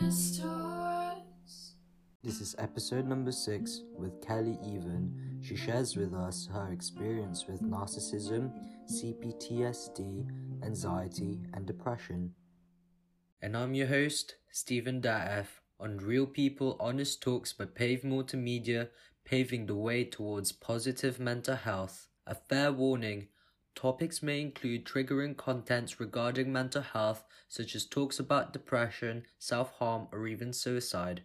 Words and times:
honest 0.00 0.40
to 0.40 0.48
us. 0.48 1.74
This 2.22 2.40
is 2.40 2.54
episode 2.58 3.06
number 3.06 3.32
six 3.32 3.82
with 3.96 4.24
Kelly 4.26 4.58
Even. 4.66 5.40
She 5.42 5.56
shares 5.56 5.96
with 5.96 6.14
us 6.14 6.48
her 6.52 6.70
experience 6.72 7.46
with 7.46 7.62
narcissism, 7.62 8.50
CPTSD, 8.90 10.26
anxiety, 10.64 11.40
and 11.54 11.66
depression. 11.66 12.32
And 13.42 13.56
I'm 13.56 13.74
your 13.74 13.88
host, 13.88 14.36
Stephen 14.50 15.00
Daef, 15.00 15.60
on 15.78 15.98
Real 15.98 16.26
People 16.26 16.76
Honest 16.80 17.22
Talks 17.22 17.52
by 17.52 17.64
Pave 17.66 18.02
Multimedia, 18.02 18.88
paving 19.24 19.66
the 19.66 19.76
way 19.76 20.04
towards 20.04 20.52
positive 20.52 21.18
mental 21.18 21.56
health. 21.56 22.08
A 22.26 22.34
fair 22.34 22.72
warning 22.72 23.28
topics 23.74 24.22
may 24.22 24.40
include 24.40 24.84
triggering 24.84 25.36
contents 25.36 26.00
regarding 26.00 26.52
mental 26.52 26.82
health, 26.82 27.24
such 27.48 27.74
as 27.74 27.86
talks 27.86 28.18
about 28.18 28.52
depression, 28.52 29.24
self 29.38 29.72
harm, 29.78 30.08
or 30.12 30.26
even 30.26 30.52
suicide. 30.52 31.22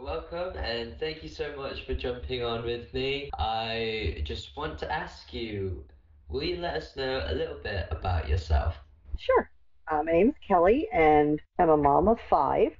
Welcome 0.00 0.56
and 0.58 0.98
thank 0.98 1.22
you 1.22 1.28
so 1.28 1.54
much 1.56 1.84
for 1.84 1.94
jumping 1.94 2.42
on 2.42 2.64
with 2.64 2.92
me. 2.94 3.30
I 3.38 4.22
just 4.24 4.56
want 4.56 4.78
to 4.80 4.92
ask 4.92 5.32
you 5.32 5.84
will 6.28 6.42
you 6.42 6.56
let 6.56 6.74
us 6.74 6.96
know 6.96 7.24
a 7.26 7.34
little 7.34 7.58
bit 7.62 7.86
about 7.90 8.28
yourself? 8.28 8.74
Sure. 9.18 9.50
Uh, 9.88 10.02
my 10.02 10.12
name's 10.12 10.34
Kelly, 10.46 10.88
and 10.92 11.40
I'm 11.58 11.70
a 11.70 11.76
mom 11.76 12.08
of 12.08 12.18
five, 12.28 12.72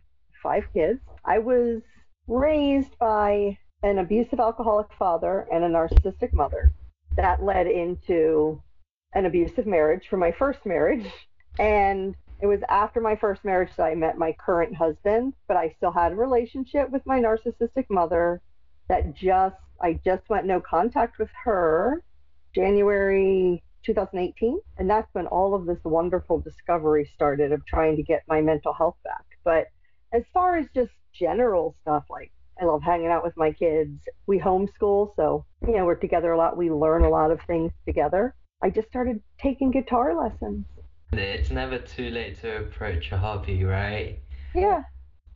five 0.43 0.65
kids. 0.75 0.99
I 1.25 1.39
was 1.39 1.83
raised 2.29 2.99
by 2.99 3.59
an 3.83 3.99
abusive 3.99 4.41
alcoholic 4.41 4.89
father 4.99 5.47
and 5.53 5.65
a 5.65 5.69
narcissistic 5.69 6.33
mother. 6.33 6.73
That 7.17 7.43
led 7.43 7.67
into 7.67 8.63
an 9.15 9.27
abusive 9.27 9.67
marriage 9.67 10.07
for 10.09 10.17
my 10.17 10.33
first 10.33 10.67
marriage. 10.67 11.07
And 11.59 12.15
it 12.41 12.47
was 12.47 12.61
after 12.69 13.01
my 13.01 13.17
first 13.17 13.45
marriage 13.45 13.71
that 13.77 13.85
I 13.85 13.95
met 13.95 14.19
my 14.19 14.35
current 14.39 14.77
husband, 14.77 15.35
but 15.49 15.57
I 15.57 15.75
still 15.77 15.93
had 15.93 16.13
a 16.13 16.17
relationship 16.17 16.91
with 16.91 17.03
my 17.07 17.21
narcissistic 17.21 17.87
mother 17.89 18.43
that 18.89 19.15
just, 19.15 19.57
I 19.81 19.99
just 20.05 20.29
went 20.29 20.47
no 20.47 20.61
contact 20.61 21.19
with 21.19 21.31
her 21.45 22.03
January 22.55 23.63
2018. 23.85 24.61
And 24.77 24.91
that's 24.91 25.09
when 25.15 25.27
all 25.29 25.55
of 25.55 25.65
this 25.65 25.83
wonderful 25.85 26.41
discovery 26.41 27.11
started 27.15 27.53
of 27.53 27.65
trying 27.67 27.97
to 27.97 28.03
get 28.03 28.23
my 28.29 28.43
mental 28.43 28.75
health 28.75 28.97
back. 29.03 29.25
But 29.45 29.69
as 30.13 30.25
far 30.35 30.57
as 30.57 30.67
just 30.75 30.93
general 31.19 31.75
stuff 31.83 32.05
like 32.11 32.31
I 32.61 32.65
love 32.65 32.83
hanging 32.83 33.09
out 33.09 33.23
with 33.23 33.37
my 33.37 33.53
kids. 33.53 34.01
We 34.27 34.39
homeschool, 34.39 35.15
so 35.17 35.45
you 35.67 35.77
know 35.77 35.85
we're 35.85 35.97
together 35.97 36.33
a 36.33 36.39
lot. 36.39 36.57
We 36.57 36.71
learn 36.71 37.05
a 37.05 37.11
lot 37.11 37.31
of 37.31 37.41
things 37.47 37.73
together. 37.87 38.35
I 38.63 38.71
just 38.71 38.89
started 38.89 39.23
taking 39.41 39.71
guitar 39.71 40.15
lessons. 40.15 40.65
It's 41.13 41.51
never 41.51 41.79
too 41.79 42.11
late 42.11 42.41
to 42.41 42.59
approach 42.59 43.13
a 43.13 43.19
hobby, 43.19 43.65
right? 43.65 44.19
Yeah. 44.55 44.83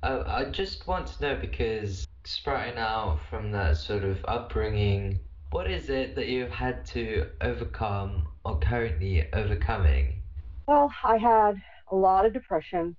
I, 0.02 0.42
I 0.42 0.44
just 0.46 0.86
want 0.86 1.06
to 1.08 1.22
know 1.22 1.36
because 1.36 2.06
sprouting 2.24 2.78
out 2.78 3.20
from 3.28 3.52
that 3.52 3.76
sort 3.76 4.04
of 4.04 4.24
upbringing, 4.26 5.20
what 5.50 5.70
is 5.70 5.90
it 5.90 6.14
that 6.14 6.28
you've 6.28 6.50
had 6.50 6.84
to 6.86 7.26
overcome 7.40 8.26
or 8.44 8.58
currently 8.58 9.28
overcoming? 9.32 10.22
Well, 10.66 10.92
I 11.04 11.18
had 11.18 11.60
a 11.90 11.96
lot 11.96 12.24
of 12.24 12.32
depression 12.32 12.96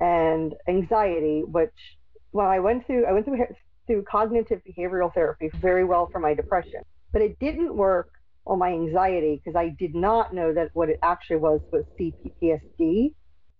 and 0.00 0.54
anxiety, 0.68 1.42
which 1.44 1.96
when 2.36 2.46
I 2.46 2.58
went 2.58 2.86
through, 2.86 3.06
I 3.06 3.12
went 3.12 3.24
through 3.24 3.46
through 3.86 4.02
cognitive 4.02 4.60
behavioral 4.68 5.12
therapy 5.14 5.48
very 5.60 5.84
well 5.84 6.08
for 6.10 6.18
my 6.18 6.34
depression, 6.34 6.82
but 7.12 7.22
it 7.22 7.38
didn't 7.38 7.74
work 7.74 8.10
on 8.46 8.58
my 8.58 8.70
anxiety 8.70 9.40
because 9.42 9.56
I 9.56 9.74
did 9.78 9.94
not 9.94 10.34
know 10.34 10.52
that 10.52 10.70
what 10.74 10.88
it 10.88 10.98
actually 11.02 11.36
was 11.36 11.60
was 11.72 11.84
CPTSD. 11.98 13.14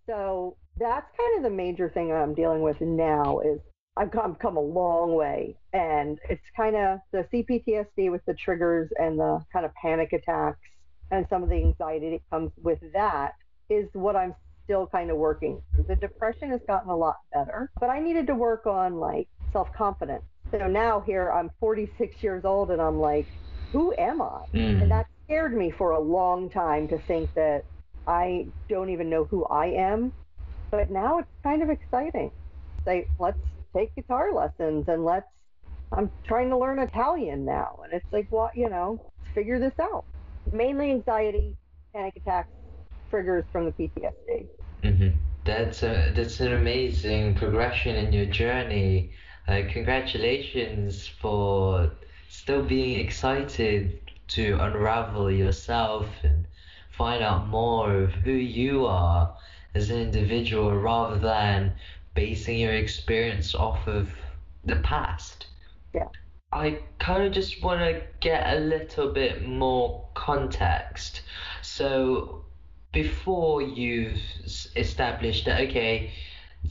So 0.06 0.56
that's 0.78 1.06
kind 1.16 1.36
of 1.36 1.42
the 1.42 1.56
major 1.56 1.88
thing 1.88 2.12
I'm 2.12 2.34
dealing 2.34 2.60
with 2.60 2.80
now 2.80 3.38
is 3.38 3.60
I've 3.96 4.10
come, 4.10 4.34
come 4.34 4.56
a 4.56 4.60
long 4.60 5.14
way 5.14 5.56
and 5.72 6.18
it's 6.28 6.44
kind 6.56 6.76
of 6.76 6.98
the 7.12 7.26
CPTSD 7.32 8.10
with 8.10 8.24
the 8.26 8.34
triggers 8.34 8.90
and 8.98 9.18
the 9.18 9.40
kind 9.52 9.64
of 9.64 9.72
panic 9.74 10.12
attacks 10.12 10.58
and 11.10 11.26
some 11.30 11.42
of 11.42 11.48
the 11.48 11.56
anxiety 11.56 12.10
that 12.10 12.20
comes 12.30 12.50
with 12.62 12.80
that 12.92 13.32
is 13.70 13.88
what 13.94 14.16
I'm 14.16 14.34
still 14.66 14.86
kind 14.88 15.10
of 15.10 15.16
working. 15.16 15.62
The 15.88 15.96
depression 15.96 16.50
has 16.50 16.60
gotten 16.66 16.90
a 16.90 16.96
lot 16.96 17.16
better, 17.32 17.70
but 17.80 17.88
I 17.88 18.00
needed 18.00 18.26
to 18.26 18.34
work 18.34 18.66
on 18.66 18.96
like 18.96 19.28
self 19.52 19.72
confidence. 19.72 20.24
So 20.50 20.66
now 20.66 21.00
here 21.00 21.32
I'm 21.32 21.50
46 21.60 22.22
years 22.22 22.44
old 22.44 22.70
and 22.70 22.82
I'm 22.82 22.98
like, 22.98 23.26
who 23.72 23.94
am 23.96 24.20
I? 24.20 24.44
Mm. 24.52 24.82
And 24.82 24.90
that 24.90 25.06
scared 25.24 25.56
me 25.56 25.70
for 25.70 25.92
a 25.92 26.00
long 26.00 26.50
time 26.50 26.88
to 26.88 26.98
think 26.98 27.32
that 27.34 27.64
I 28.06 28.46
don't 28.68 28.90
even 28.90 29.08
know 29.10 29.24
who 29.24 29.44
I 29.46 29.66
am. 29.66 30.12
But 30.70 30.90
now 30.90 31.18
it's 31.18 31.28
kind 31.42 31.62
of 31.62 31.70
exciting. 31.70 32.30
Say, 32.84 33.08
let's 33.18 33.38
take 33.74 33.94
guitar 33.94 34.32
lessons 34.32 34.86
and 34.88 35.04
let's, 35.04 35.26
I'm 35.92 36.10
trying 36.26 36.50
to 36.50 36.58
learn 36.58 36.78
Italian 36.78 37.44
now. 37.44 37.80
And 37.84 37.92
it's 37.92 38.06
like, 38.12 38.26
well, 38.30 38.50
you 38.54 38.68
know, 38.68 39.00
figure 39.34 39.58
this 39.58 39.74
out. 39.80 40.04
Mainly 40.52 40.90
anxiety, 40.90 41.56
panic 41.92 42.14
attacks, 42.16 42.50
triggers 43.10 43.44
from 43.52 43.64
the 43.66 43.72
PTSD. 43.72 44.46
Mm-hmm. 44.82 45.08
That's 45.44 45.82
a, 45.82 46.12
that's 46.14 46.40
an 46.40 46.52
amazing 46.52 47.34
progression 47.36 47.96
in 47.96 48.12
your 48.12 48.26
journey. 48.26 49.12
Uh, 49.46 49.62
congratulations 49.70 51.06
for 51.06 51.90
still 52.28 52.62
being 52.62 52.98
excited 52.98 54.00
to 54.28 54.58
unravel 54.60 55.30
yourself 55.30 56.06
and 56.22 56.46
find 56.96 57.22
out 57.22 57.46
more 57.48 57.94
of 57.94 58.10
who 58.10 58.32
you 58.32 58.86
are 58.86 59.36
as 59.74 59.90
an 59.90 60.00
individual 60.00 60.74
rather 60.74 61.18
than 61.18 61.72
basing 62.14 62.58
your 62.58 62.72
experience 62.72 63.54
off 63.54 63.86
of 63.86 64.10
the 64.64 64.76
past. 64.76 65.46
Yeah. 65.94 66.08
I 66.52 66.80
kind 66.98 67.22
of 67.22 67.32
just 67.32 67.62
want 67.62 67.80
to 67.80 68.02
get 68.20 68.56
a 68.56 68.60
little 68.60 69.12
bit 69.12 69.46
more 69.46 70.08
context. 70.14 71.22
So, 71.62 72.45
before 72.96 73.60
you've 73.60 74.22
established 74.74 75.44
that 75.44 75.60
okay 75.60 76.10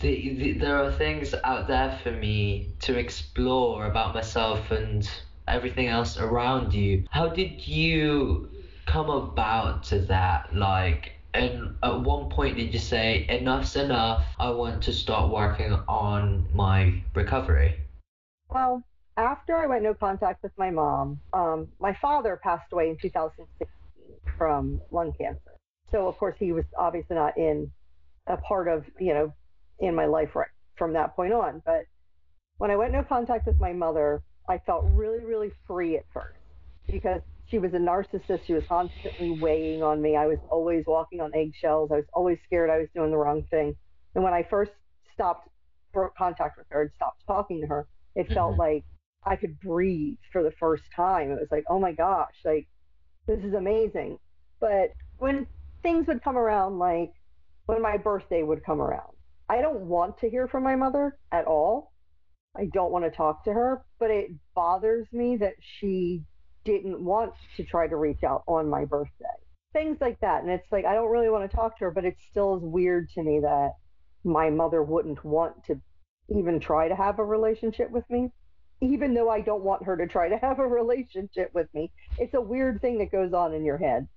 the, 0.02 0.34
the, 0.40 0.54
there 0.54 0.78
are 0.84 0.92
things 0.92 1.36
out 1.44 1.68
there 1.68 2.00
for 2.02 2.12
me 2.12 2.74
to 2.80 2.98
explore 2.98 3.86
about 3.86 4.16
myself 4.16 4.72
and 4.72 5.10
everything 5.48 5.88
else 5.88 6.18
around 6.18 6.74
you. 6.74 7.06
How 7.12 7.30
did 7.30 7.66
you 7.66 8.50
come 8.88 9.10
about 9.10 9.84
to 9.84 10.00
that? 10.00 10.54
Like 10.54 11.14
and 11.34 11.76
at 11.84 12.02
one 12.02 12.30
point 12.30 12.58
did 12.58 12.74
you 12.74 12.80
say 12.80 13.26
enough's 13.30 13.76
enough. 13.76 14.26
I 14.40 14.50
want 14.50 14.82
to 14.84 14.94
start 14.94 15.32
working 15.32 15.74
on 15.88 16.48
my 16.54 17.02
recovery 17.14 17.76
well 18.50 18.84
after 19.18 19.56
i 19.58 19.66
went 19.66 19.84
no 19.84 19.94
contact 19.94 20.44
with 20.44 20.52
my 20.58 20.70
mom 20.70 21.20
um, 21.34 21.68
my 21.80 21.94
father 22.02 22.40
passed 22.42 22.72
away 22.72 22.90
in 22.90 22.98
2016 22.98 23.68
from 24.38 24.80
lung 24.92 25.12
cancer 25.14 25.55
so 25.92 26.08
of 26.08 26.18
course 26.18 26.36
he 26.40 26.52
was 26.52 26.66
obviously 26.78 27.16
not 27.16 27.38
in 27.38 27.72
a 28.28 28.38
part 28.38 28.68
of 28.68 28.84
you 29.00 29.14
know 29.14 29.34
in 29.80 29.94
my 29.94 30.06
life 30.06 30.36
right 30.36 30.48
from 30.78 30.94
that 30.94 31.16
point 31.16 31.34
on. 31.34 31.62
But 31.66 31.84
when 32.58 32.72
I 32.72 32.76
went 32.76 32.94
no 32.94 33.04
contact 33.04 33.48
with 33.48 33.60
my 33.60 33.74
mother, 33.74 34.24
I 34.48 34.60
felt 34.66 34.86
really 34.92 35.24
really 35.24 35.52
free 35.68 35.98
at 35.98 36.06
first 36.14 36.40
because 36.88 37.22
she 37.48 37.60
was 37.60 37.74
a 37.74 37.78
narcissist. 37.78 38.46
She 38.46 38.54
was 38.54 38.64
constantly 38.68 39.40
weighing 39.40 39.84
on 39.84 40.02
me. 40.02 40.16
I 40.16 40.26
was 40.26 40.40
always 40.50 40.84
walking 40.88 41.22
on 41.22 41.32
eggshells. 41.36 41.92
I 41.92 41.98
was 41.98 42.06
always 42.14 42.40
scared 42.46 42.70
I 42.70 42.80
was 42.80 42.88
doing 42.96 43.12
the 43.12 43.18
wrong 43.18 43.44
thing. 43.52 43.76
And 44.16 44.24
when 44.24 44.34
I 44.34 44.44
first 44.50 44.72
stopped 45.14 45.50
broke 45.94 46.16
contact 46.16 46.58
with 46.58 46.68
her 46.70 46.82
and 46.82 46.92
stopped 46.96 47.22
talking 47.28 47.62
to 47.62 47.68
her, 47.68 47.88
it 48.16 48.32
felt 48.34 48.54
mm-hmm. 48.54 48.62
like 48.62 48.84
I 49.24 49.36
could 49.36 49.60
breathe 49.60 50.18
for 50.32 50.44
the 50.44 50.54
first 50.60 50.84
time. 50.96 51.32
It 51.32 51.40
was 51.40 51.48
like, 51.52 51.66
oh 51.70 51.80
my 51.80 51.92
gosh, 51.92 52.34
like 52.44 52.68
this 53.28 53.40
is 53.40 53.54
amazing. 53.54 54.18
But 54.60 54.94
when 55.18 55.48
things 55.86 56.08
would 56.08 56.24
come 56.24 56.36
around 56.36 56.80
like 56.80 57.12
when 57.68 57.80
my 57.80 57.96
birthday 57.96 58.42
would 58.42 58.66
come 58.66 58.82
around. 58.82 59.14
I 59.48 59.62
don't 59.62 59.82
want 59.82 60.18
to 60.18 60.30
hear 60.30 60.48
from 60.48 60.64
my 60.64 60.76
mother 60.76 61.16
at 61.32 61.46
all. 61.46 61.94
I 62.58 62.66
don't 62.74 62.92
want 62.92 63.06
to 63.06 63.12
talk 63.12 63.44
to 63.44 63.54
her, 63.54 63.86
but 64.00 64.10
it 64.10 64.32
bothers 64.56 65.06
me 65.14 65.38
that 65.38 65.54
she 65.60 66.24
didn't 66.64 67.00
want 67.00 67.34
to 67.58 67.64
try 67.64 67.88
to 67.88 67.98
reach 67.98 68.24
out 68.24 68.42
on 68.48 68.68
my 68.68 68.86
birthday. 68.86 69.38
Things 69.74 69.98
like 70.02 70.20
that. 70.22 70.42
And 70.42 70.50
it's 70.50 70.72
like, 70.72 70.86
I 70.86 70.96
don't 70.96 71.12
really 71.12 71.30
want 71.30 71.48
to 71.50 71.56
talk 71.56 71.78
to 71.78 71.86
her, 71.86 71.92
but 71.92 72.04
it 72.04 72.16
still 72.32 72.58
is 72.58 72.64
weird 72.64 73.08
to 73.12 73.22
me 73.22 73.42
that 73.42 73.74
my 74.24 74.50
mother 74.50 74.82
wouldn't 74.82 75.24
want 75.24 75.66
to 75.66 75.80
even 76.36 76.60
try 76.60 76.88
to 76.88 76.96
have 76.96 77.20
a 77.20 77.26
relationship 77.26 77.92
with 77.92 78.10
me, 78.10 78.30
even 78.82 79.14
though 79.14 79.30
I 79.30 79.42
don't 79.42 79.64
want 79.64 79.84
her 79.84 79.96
to 79.98 80.08
try 80.08 80.30
to 80.30 80.38
have 80.38 80.58
a 80.58 80.68
relationship 80.82 81.52
with 81.54 81.68
me. 81.76 81.92
It's 82.18 82.34
a 82.34 82.42
weird 82.42 82.82
thing 82.82 82.98
that 82.98 83.12
goes 83.12 83.34
on 83.34 83.54
in 83.54 83.64
your 83.64 83.78
head. 83.78 84.08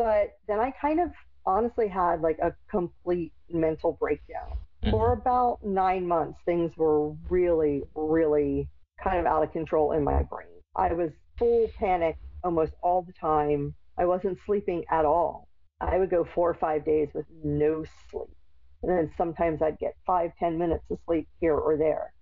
But 0.00 0.38
then 0.48 0.58
I 0.58 0.72
kind 0.80 0.98
of 0.98 1.10
honestly 1.44 1.86
had 1.86 2.22
like 2.22 2.38
a 2.38 2.54
complete 2.70 3.34
mental 3.50 3.98
breakdown. 4.00 4.56
Mm-hmm. 4.82 4.92
For 4.92 5.12
about 5.12 5.58
nine 5.62 6.08
months, 6.08 6.38
things 6.46 6.72
were 6.74 7.10
really, 7.28 7.82
really 7.94 8.66
kind 9.04 9.18
of 9.18 9.26
out 9.26 9.42
of 9.42 9.52
control 9.52 9.92
in 9.92 10.02
my 10.02 10.22
brain. 10.22 10.48
I 10.74 10.94
was 10.94 11.10
full 11.38 11.70
panic 11.78 12.16
almost 12.42 12.72
all 12.82 13.02
the 13.02 13.12
time. 13.12 13.74
I 13.98 14.06
wasn't 14.06 14.38
sleeping 14.46 14.86
at 14.90 15.04
all. 15.04 15.48
I 15.82 15.98
would 15.98 16.08
go 16.08 16.26
four 16.34 16.48
or 16.48 16.54
five 16.54 16.82
days 16.86 17.08
with 17.12 17.26
no 17.44 17.84
sleep. 18.10 18.34
And 18.82 18.90
then 18.90 19.10
sometimes 19.18 19.60
I'd 19.60 19.78
get 19.78 19.96
five, 20.06 20.30
ten 20.38 20.56
minutes 20.56 20.84
of 20.90 20.96
sleep 21.04 21.28
here 21.40 21.56
or 21.56 21.76
there. 21.76 22.14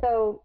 So 0.00 0.42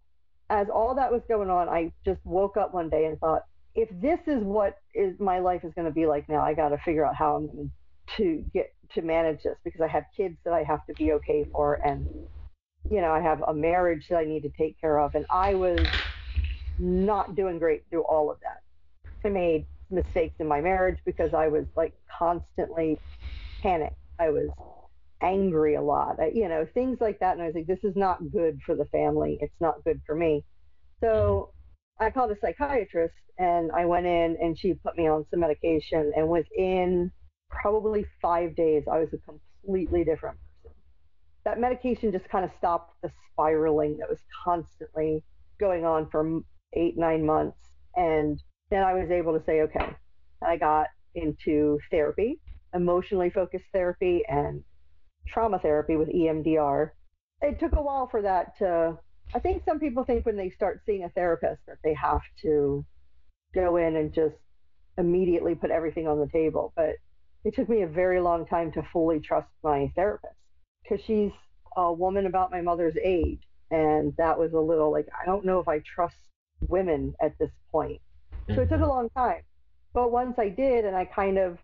as 0.50 0.66
all 0.68 0.94
that 0.96 1.10
was 1.10 1.22
going 1.26 1.48
on, 1.48 1.70
I 1.70 1.92
just 2.04 2.20
woke 2.26 2.58
up 2.58 2.74
one 2.74 2.90
day 2.90 3.06
and 3.06 3.18
thought, 3.18 3.44
if 3.76 3.90
this 4.02 4.20
is 4.28 4.44
what 4.44 4.76
is 4.94 5.20
my 5.20 5.40
life 5.40 5.64
is 5.64 5.74
going 5.74 5.86
to 5.86 5.94
be 5.94 6.06
like 6.06 6.28
now, 6.28 6.42
I 6.42 6.54
got 6.54 6.70
to 6.70 6.78
figure 6.78 7.06
out 7.06 7.16
how 7.16 7.36
I'm 7.36 7.48
going 7.48 7.72
to 8.18 8.44
get 8.54 8.68
to 8.94 9.02
manage 9.02 9.44
this 9.44 9.58
because 9.64 9.82
I 9.82 9.88
have 9.88 10.04
kids 10.16 10.38
that 10.46 10.54
I 10.54 10.64
have 10.64 10.86
to 10.88 10.94
be 10.96 11.12
okay 11.14 11.46
for, 11.52 11.80
and 11.86 12.08
you 12.90 13.00
know 13.02 13.12
I 13.12 13.20
have 13.20 13.42
a 13.48 13.54
marriage 13.54 14.06
that 14.10 14.18
I 14.18 14.24
need 14.24 14.42
to 14.42 14.50
take 14.58 14.80
care 14.80 14.98
of, 15.00 15.14
and 15.14 15.26
I 15.30 15.54
was 15.54 15.90
not 16.78 17.36
doing 17.36 17.58
great 17.58 17.82
through 17.90 18.04
all 18.04 18.30
of 18.30 18.38
that. 18.42 18.60
I 19.28 19.32
made 19.32 19.66
mistakes 19.90 20.36
in 20.40 20.48
my 20.48 20.60
marriage 20.62 20.98
because 21.06 21.34
I 21.34 21.48
was 21.48 21.66
like 21.76 21.94
constantly 22.18 23.00
panicked. 23.62 23.96
I 24.20 24.30
was 24.30 24.50
angry 25.22 25.76
a 25.76 25.82
lot, 25.82 26.20
I, 26.20 26.32
you 26.34 26.48
know, 26.48 26.66
things 26.74 26.98
like 27.00 27.20
that. 27.20 27.34
And 27.34 27.42
I 27.42 27.46
was 27.46 27.56
like, 27.56 27.66
this 27.68 27.84
is 27.84 27.96
not 27.96 28.30
good 28.32 28.60
for 28.66 28.76
the 28.76 28.86
family. 28.86 29.38
It's 29.40 29.54
not 29.60 29.84
good 29.84 30.00
for 30.06 30.14
me. 30.16 30.44
So 31.02 31.52
I 31.98 32.10
called 32.10 32.30
a 32.30 32.36
psychiatrist 32.40 33.14
and 33.38 33.70
I 33.72 33.86
went 33.86 34.06
in 34.06 34.36
and 34.40 34.58
she 34.58 34.74
put 34.74 34.96
me 34.96 35.08
on 35.08 35.24
some 35.30 35.40
medication. 35.40 36.12
And 36.16 36.28
within 36.28 37.10
probably 37.50 38.04
five 38.20 38.54
days, 38.54 38.84
I 38.90 38.98
was 38.98 39.08
a 39.12 39.18
completely 39.18 40.04
different 40.04 40.38
person. 40.62 40.76
That 41.44 41.60
medication 41.60 42.12
just 42.12 42.28
kind 42.28 42.44
of 42.44 42.50
stopped 42.58 42.92
the 43.02 43.10
spiraling 43.32 43.98
that 43.98 44.08
was 44.08 44.18
constantly 44.44 45.22
going 45.58 45.84
on 45.84 46.08
for 46.10 46.40
eight, 46.74 46.98
nine 46.98 47.24
months. 47.24 47.58
And 47.94 48.40
then 48.70 48.82
I 48.82 48.94
was 48.94 49.10
able 49.10 49.38
to 49.38 49.44
say, 49.44 49.62
okay, 49.62 49.94
I 50.42 50.56
got 50.56 50.88
into 51.14 51.78
therapy, 51.90 52.40
emotionally 52.74 53.30
focused 53.30 53.64
therapy, 53.72 54.22
and 54.28 54.62
trauma 55.26 55.58
therapy 55.58 55.96
with 55.96 56.08
EMDR. 56.08 56.90
It 57.40 57.58
took 57.58 57.72
a 57.72 57.82
while 57.82 58.08
for 58.08 58.22
that 58.22 58.56
to, 58.58 58.98
I 59.34 59.38
think 59.38 59.62
some 59.64 59.78
people 59.78 60.04
think 60.04 60.24
when 60.24 60.36
they 60.36 60.50
start 60.50 60.82
seeing 60.86 61.04
a 61.04 61.08
therapist 61.10 61.60
that 61.66 61.78
they 61.82 61.94
have 61.94 62.20
to 62.42 62.84
go 63.54 63.76
in 63.76 63.96
and 63.96 64.12
just 64.12 64.36
immediately 64.98 65.54
put 65.54 65.70
everything 65.70 66.06
on 66.08 66.20
the 66.20 66.28
table. 66.28 66.72
But 66.76 66.96
it 67.44 67.54
took 67.54 67.68
me 67.68 67.82
a 67.82 67.86
very 67.86 68.20
long 68.20 68.46
time 68.46 68.72
to 68.72 68.82
fully 68.92 69.20
trust 69.20 69.48
my 69.62 69.92
therapist 69.94 70.34
because 70.82 71.04
she's 71.04 71.32
a 71.76 71.92
woman 71.92 72.26
about 72.26 72.50
my 72.50 72.60
mother's 72.60 72.96
age. 73.02 73.40
And 73.70 74.14
that 74.16 74.38
was 74.38 74.52
a 74.52 74.60
little 74.60 74.92
like, 74.92 75.06
I 75.20 75.26
don't 75.26 75.44
know 75.44 75.58
if 75.58 75.68
I 75.68 75.80
trust 75.80 76.16
women 76.68 77.14
at 77.20 77.36
this 77.38 77.50
point. 77.70 78.00
So 78.54 78.60
it 78.60 78.68
took 78.68 78.72
a 78.72 78.74
mm-hmm. 78.74 78.84
long 78.84 79.10
time. 79.10 79.42
But 79.92 80.12
once 80.12 80.38
I 80.38 80.48
did, 80.48 80.84
and 80.84 80.94
I 80.94 81.04
kind 81.04 81.38
of 81.38 81.58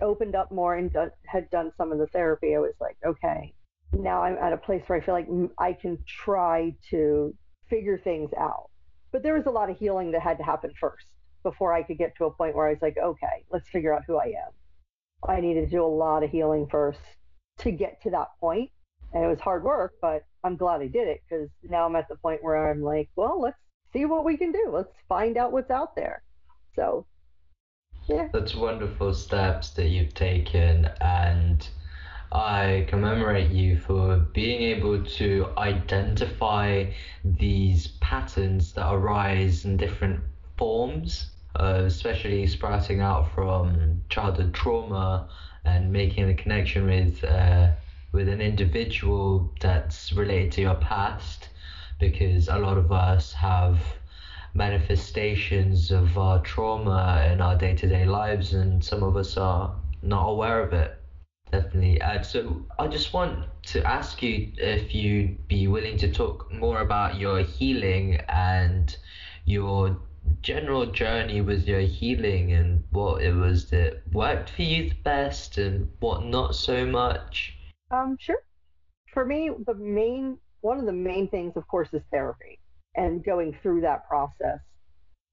opened 0.00 0.34
up 0.34 0.52
more 0.52 0.76
and 0.76 0.92
done, 0.92 1.10
had 1.26 1.50
done 1.50 1.72
some 1.76 1.92
of 1.92 1.98
the 1.98 2.06
therapy, 2.08 2.54
I 2.54 2.58
was 2.58 2.74
like, 2.80 2.96
okay, 3.04 3.52
now 3.92 4.22
I'm 4.22 4.36
at 4.38 4.52
a 4.52 4.56
place 4.56 4.82
where 4.86 4.98
I 4.98 5.04
feel 5.04 5.14
like 5.14 5.28
I 5.58 5.72
can 5.72 5.98
try 6.06 6.74
to 6.90 7.34
figure 7.68 7.98
things 7.98 8.30
out. 8.38 8.70
But 9.12 9.22
there 9.22 9.34
was 9.34 9.46
a 9.46 9.50
lot 9.50 9.70
of 9.70 9.78
healing 9.78 10.12
that 10.12 10.22
had 10.22 10.38
to 10.38 10.44
happen 10.44 10.72
first 10.78 11.06
before 11.42 11.72
I 11.72 11.82
could 11.82 11.98
get 11.98 12.16
to 12.16 12.26
a 12.26 12.30
point 12.30 12.54
where 12.54 12.68
I 12.68 12.70
was 12.70 12.82
like, 12.82 12.96
okay, 12.96 13.44
let's 13.50 13.68
figure 13.68 13.94
out 13.94 14.02
who 14.06 14.16
I 14.16 14.26
am. 14.26 14.52
I 15.28 15.40
needed 15.40 15.64
to 15.64 15.70
do 15.70 15.84
a 15.84 15.86
lot 15.86 16.22
of 16.22 16.30
healing 16.30 16.66
first 16.70 17.00
to 17.58 17.70
get 17.70 18.00
to 18.02 18.10
that 18.10 18.28
point. 18.38 18.70
And 19.12 19.24
it 19.24 19.28
was 19.28 19.40
hard 19.40 19.64
work, 19.64 19.94
but 20.00 20.24
I'm 20.44 20.56
glad 20.56 20.80
I 20.80 20.86
did 20.86 21.08
it 21.08 21.22
because 21.28 21.48
now 21.68 21.86
I'm 21.86 21.96
at 21.96 22.08
the 22.08 22.16
point 22.16 22.44
where 22.44 22.70
I'm 22.70 22.82
like, 22.82 23.08
well, 23.16 23.40
let's 23.40 23.58
see 23.92 24.04
what 24.04 24.24
we 24.24 24.36
can 24.36 24.52
do. 24.52 24.70
Let's 24.72 24.94
find 25.08 25.36
out 25.36 25.52
what's 25.52 25.70
out 25.70 25.96
there. 25.96 26.22
So, 26.76 27.06
yeah. 28.08 28.28
That's 28.32 28.54
wonderful 28.54 29.12
steps 29.12 29.70
that 29.70 29.88
you've 29.88 30.14
taken, 30.14 30.88
and 31.00 31.68
I 32.32 32.86
commemorate 32.88 33.50
you 33.50 33.76
for 33.76 34.16
being 34.18 34.62
able 34.62 35.02
to 35.04 35.52
identify 35.58 36.92
these 37.24 37.88
patterns 38.00 38.72
that 38.74 38.90
arise 38.92 39.64
in 39.64 39.76
different 39.76 40.20
forms, 40.56 41.32
uh, 41.58 41.82
especially 41.84 42.46
sprouting 42.46 43.00
out 43.00 43.28
from 43.34 44.02
childhood 44.08 44.54
trauma 44.54 45.28
and 45.64 45.92
making 45.92 46.28
a 46.28 46.34
connection 46.34 46.86
with 46.86 47.24
uh, 47.24 47.70
with 48.12 48.28
an 48.28 48.40
individual 48.40 49.52
that's 49.60 50.12
related 50.12 50.52
to 50.52 50.60
your 50.62 50.74
past 50.76 51.48
because 51.98 52.48
a 52.48 52.58
lot 52.58 52.76
of 52.78 52.92
us 52.92 53.32
have 53.32 53.98
manifestations 54.54 55.90
of 55.90 56.16
our 56.18 56.38
trauma 56.40 57.28
in 57.32 57.40
our 57.40 57.54
day-to-day 57.56 58.04
lives 58.04 58.52
and 58.52 58.82
some 58.84 59.02
of 59.02 59.16
us 59.16 59.36
are 59.36 59.74
not 60.02 60.26
aware 60.28 60.60
of 60.60 60.72
it 60.72 60.99
definitely. 61.50 62.00
Uh, 62.00 62.22
so 62.22 62.64
i 62.78 62.86
just 62.86 63.12
want 63.12 63.46
to 63.62 63.82
ask 63.84 64.22
you 64.22 64.50
if 64.56 64.94
you'd 64.94 65.48
be 65.48 65.68
willing 65.68 65.96
to 65.98 66.12
talk 66.12 66.50
more 66.52 66.80
about 66.80 67.18
your 67.18 67.40
healing 67.40 68.20
and 68.28 68.96
your 69.44 69.98
general 70.42 70.86
journey 70.86 71.40
with 71.40 71.66
your 71.66 71.80
healing 71.80 72.52
and 72.52 72.84
what 72.90 73.22
it 73.22 73.34
was 73.34 73.70
that 73.70 74.02
worked 74.12 74.50
for 74.50 74.62
you 74.62 74.90
the 74.90 74.94
best 75.02 75.58
and 75.58 75.90
what 76.00 76.24
not 76.24 76.54
so 76.54 76.86
much. 76.86 77.56
Um 77.90 78.16
sure. 78.20 78.42
For 79.12 79.24
me 79.24 79.50
the 79.66 79.74
main 79.74 80.38
one 80.60 80.78
of 80.78 80.86
the 80.86 80.92
main 80.92 81.28
things, 81.28 81.56
of 81.56 81.66
course, 81.68 81.88
is 81.92 82.02
therapy 82.10 82.58
and 82.94 83.24
going 83.24 83.56
through 83.62 83.80
that 83.80 84.06
process, 84.06 84.58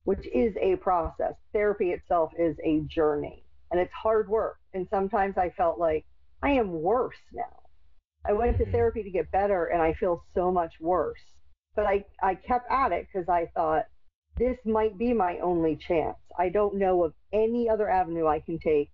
which 0.06 0.26
is 0.34 0.56
a 0.62 0.78
process. 0.78 1.34
Therapy 1.52 1.92
itself 1.92 2.32
is 2.38 2.56
a 2.64 2.80
journey 2.82 3.44
and 3.72 3.80
it's 3.80 3.94
hard 3.94 4.30
work. 4.30 4.58
And 4.74 4.88
sometimes 4.90 5.38
I 5.38 5.50
felt 5.52 5.80
like 5.80 6.06
I 6.42 6.52
am 6.52 6.72
worse 6.72 7.16
now. 7.34 7.44
I 8.26 8.34
went 8.34 8.58
to 8.58 8.64
mm-hmm. 8.64 8.72
therapy 8.72 9.04
to 9.04 9.10
get 9.10 9.32
better 9.32 9.66
and 9.66 9.82
I 9.82 9.94
feel 9.94 10.24
so 10.34 10.52
much 10.52 10.74
worse. 10.80 11.20
But 11.76 11.86
I, 11.86 12.06
I 12.22 12.36
kept 12.36 12.72
at 12.72 12.92
it 12.92 13.08
because 13.12 13.30
I 13.30 13.48
thought 13.56 13.86
this 14.38 14.58
might 14.66 14.98
be 14.98 15.14
my 15.14 15.40
only 15.40 15.76
chance. 15.76 16.18
I 16.38 16.50
don't 16.50 16.76
know 16.76 17.04
of 17.04 17.14
any 17.34 17.70
other 17.70 17.90
avenue 17.90 18.28
I 18.28 18.40
can 18.40 18.60
take. 18.60 18.92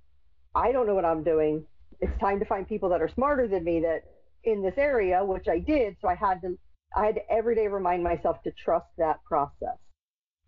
I 0.55 0.71
don't 0.71 0.87
know 0.87 0.95
what 0.95 1.05
I'm 1.05 1.23
doing. 1.23 1.65
It's 1.99 2.19
time 2.19 2.39
to 2.39 2.45
find 2.45 2.67
people 2.67 2.89
that 2.89 3.01
are 3.01 3.09
smarter 3.09 3.47
than 3.47 3.63
me 3.63 3.81
that 3.81 4.03
in 4.43 4.61
this 4.61 4.77
area, 4.77 5.23
which 5.23 5.47
I 5.47 5.59
did. 5.59 5.95
So 6.01 6.07
I 6.07 6.15
had 6.15 6.41
to, 6.41 6.57
I 6.95 7.05
had 7.07 7.15
to 7.15 7.31
every 7.31 7.55
day 7.55 7.67
remind 7.67 8.03
myself 8.03 8.41
to 8.43 8.51
trust 8.51 8.87
that 8.97 9.23
process. 9.23 9.77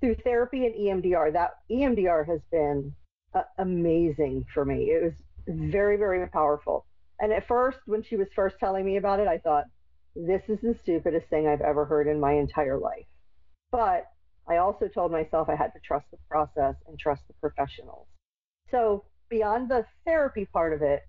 Through 0.02 0.16
therapy 0.24 0.66
and 0.66 0.76
EMDR, 0.76 1.34
that 1.34 1.52
EMDR 1.72 2.28
has 2.28 2.42
been 2.52 2.94
amazing 3.58 4.46
for 4.54 4.66
me. 4.66 4.92
It 4.92 5.04
was 5.04 5.14
very, 5.48 5.98
very 5.98 6.28
powerful. 6.28 6.86
And 7.20 7.32
at 7.32 7.48
first, 7.48 7.80
when 7.86 8.04
she 8.04 8.16
was 8.18 8.28
first 8.36 8.58
telling 8.60 8.86
me 8.86 8.98
about 8.98 9.20
it, 9.20 9.28
I 9.28 9.38
thought, 9.38 9.66
this 10.16 10.42
is 10.48 10.60
the 10.62 10.76
stupidest 10.82 11.28
thing 11.30 11.48
I've 11.48 11.62
ever 11.62 11.86
heard 11.86 12.08
in 12.08 12.20
my 12.20 12.34
entire 12.34 12.78
life. 12.78 13.06
But 13.72 14.06
I 14.48 14.58
also 14.58 14.88
told 14.88 15.12
myself 15.12 15.50
I 15.50 15.56
had 15.56 15.74
to 15.74 15.80
trust 15.86 16.06
the 16.12 16.18
process 16.30 16.76
and 16.88 16.98
trust 16.98 17.24
the 17.28 17.34
professionals. 17.42 18.08
So 18.72 19.06
beyond 19.30 19.70
the 19.70 19.86
therapy 20.06 20.46
part 20.46 20.74
of 20.74 20.82
it, 20.82 21.02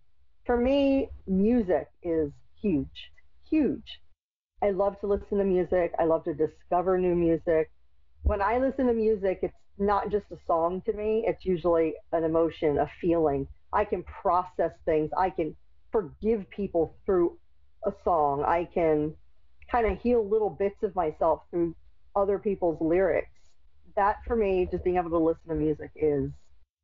for 0.44 0.56
me, 0.56 1.08
music 1.26 1.88
is 2.02 2.30
huge, 2.60 3.10
huge. 3.48 4.00
I 4.62 4.70
love 4.70 4.98
to 5.00 5.06
listen 5.06 5.38
to 5.38 5.44
music. 5.44 5.92
I 5.98 6.04
love 6.04 6.24
to 6.24 6.34
discover 6.34 6.98
new 6.98 7.14
music. 7.14 7.70
When 8.22 8.40
I 8.40 8.58
listen 8.58 8.86
to 8.86 8.94
music, 8.94 9.40
it's 9.42 9.54
not 9.78 10.10
just 10.10 10.26
a 10.30 10.36
song 10.46 10.82
to 10.86 10.92
me, 10.92 11.24
it's 11.26 11.44
usually 11.44 11.94
an 12.12 12.24
emotion, 12.24 12.78
a 12.78 12.90
feeling. 13.00 13.46
I 13.72 13.84
can 13.84 14.02
process 14.04 14.72
things. 14.84 15.10
I 15.16 15.30
can 15.30 15.54
forgive 15.92 16.48
people 16.50 16.96
through 17.04 17.38
a 17.84 17.92
song. 18.04 18.44
I 18.46 18.68
can 18.72 19.14
kind 19.70 19.86
of 19.86 19.98
heal 20.00 20.26
little 20.26 20.50
bits 20.50 20.82
of 20.82 20.94
myself 20.94 21.42
through 21.50 21.74
other 22.14 22.38
people's 22.38 22.80
lyrics. 22.80 23.28
That 23.96 24.16
for 24.26 24.36
me, 24.36 24.68
just 24.70 24.84
being 24.84 24.96
able 24.96 25.10
to 25.10 25.18
listen 25.18 25.48
to 25.48 25.54
music 25.54 25.90
is 25.94 26.30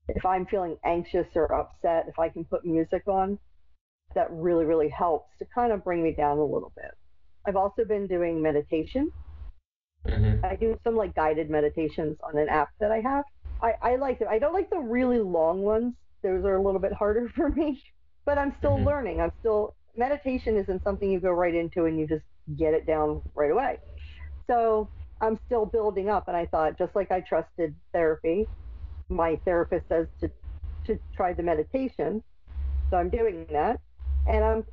if 0.08 0.24
I'm 0.24 0.46
feeling 0.46 0.76
anxious 0.84 1.26
or 1.34 1.52
upset, 1.52 2.06
if 2.08 2.18
I 2.18 2.28
can 2.28 2.44
put 2.44 2.64
music 2.64 3.02
on, 3.06 3.38
that 4.14 4.28
really, 4.30 4.64
really 4.64 4.88
helps 4.88 5.30
to 5.38 5.46
kind 5.54 5.72
of 5.72 5.84
bring 5.84 6.02
me 6.02 6.12
down 6.12 6.38
a 6.38 6.44
little 6.44 6.72
bit. 6.76 6.90
I've 7.46 7.56
also 7.56 7.84
been 7.84 8.06
doing 8.06 8.42
meditation. 8.42 9.10
Mm-hmm. 10.06 10.44
I 10.44 10.56
do 10.56 10.78
some 10.84 10.96
like 10.96 11.14
guided 11.14 11.50
meditations 11.50 12.16
on 12.22 12.38
an 12.38 12.48
app 12.48 12.70
that 12.80 12.90
I 12.90 13.00
have. 13.00 13.24
I, 13.62 13.74
I 13.80 13.96
like 13.96 14.18
them. 14.18 14.28
I 14.30 14.38
don't 14.38 14.52
like 14.52 14.70
the 14.70 14.78
really 14.78 15.20
long 15.20 15.62
ones. 15.62 15.94
Those 16.22 16.44
are 16.44 16.56
a 16.56 16.62
little 16.62 16.80
bit 16.80 16.92
harder 16.92 17.28
for 17.36 17.48
me, 17.48 17.82
but 18.24 18.38
I'm 18.38 18.54
still 18.58 18.76
mm-hmm. 18.76 18.86
learning. 18.86 19.20
I'm 19.20 19.32
still, 19.40 19.74
meditation 19.96 20.56
isn't 20.56 20.82
something 20.82 21.10
you 21.10 21.20
go 21.20 21.30
right 21.30 21.54
into 21.54 21.84
and 21.86 21.98
you 21.98 22.06
just 22.06 22.24
get 22.56 22.74
it 22.74 22.86
down 22.86 23.22
right 23.34 23.50
away. 23.50 23.78
So 24.48 24.88
I'm 25.20 25.38
still 25.46 25.66
building 25.66 26.10
up. 26.10 26.28
And 26.28 26.36
I 26.36 26.46
thought, 26.46 26.76
just 26.76 26.94
like 26.96 27.12
I 27.12 27.20
trusted 27.20 27.74
therapy, 27.92 28.46
my 29.08 29.38
therapist 29.44 29.88
says 29.88 30.08
to, 30.20 30.30
to 30.86 30.98
try 31.14 31.32
the 31.32 31.42
meditation. 31.42 32.22
So 32.90 32.96
I'm 32.96 33.08
doing 33.08 33.46
that 33.52 33.80
and 34.26 34.44
I'm 34.44 34.64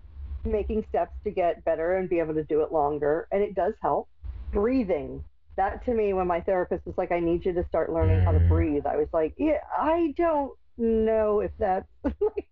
making 0.43 0.85
steps 0.89 1.13
to 1.23 1.31
get 1.31 1.63
better 1.65 1.97
and 1.97 2.09
be 2.09 2.19
able 2.19 2.33
to 2.33 2.43
do 2.43 2.61
it 2.61 2.71
longer. 2.71 3.27
And 3.31 3.43
it 3.43 3.55
does 3.55 3.73
help. 3.81 4.09
Breathing. 4.53 5.23
That 5.57 5.83
to 5.85 5.93
me, 5.93 6.13
when 6.13 6.27
my 6.27 6.41
therapist 6.41 6.85
was 6.85 6.97
like, 6.97 7.11
I 7.11 7.19
need 7.19 7.45
you 7.45 7.53
to 7.53 7.65
start 7.67 7.91
learning 7.91 8.23
how 8.25 8.31
to 8.33 8.39
mm. 8.39 8.47
breathe, 8.47 8.85
I 8.85 8.97
was 8.97 9.09
like, 9.13 9.33
yeah, 9.37 9.59
I 9.77 10.13
don't 10.17 10.53
know 10.77 11.41
if 11.41 11.51
that's 11.59 11.87
like. 12.03 12.47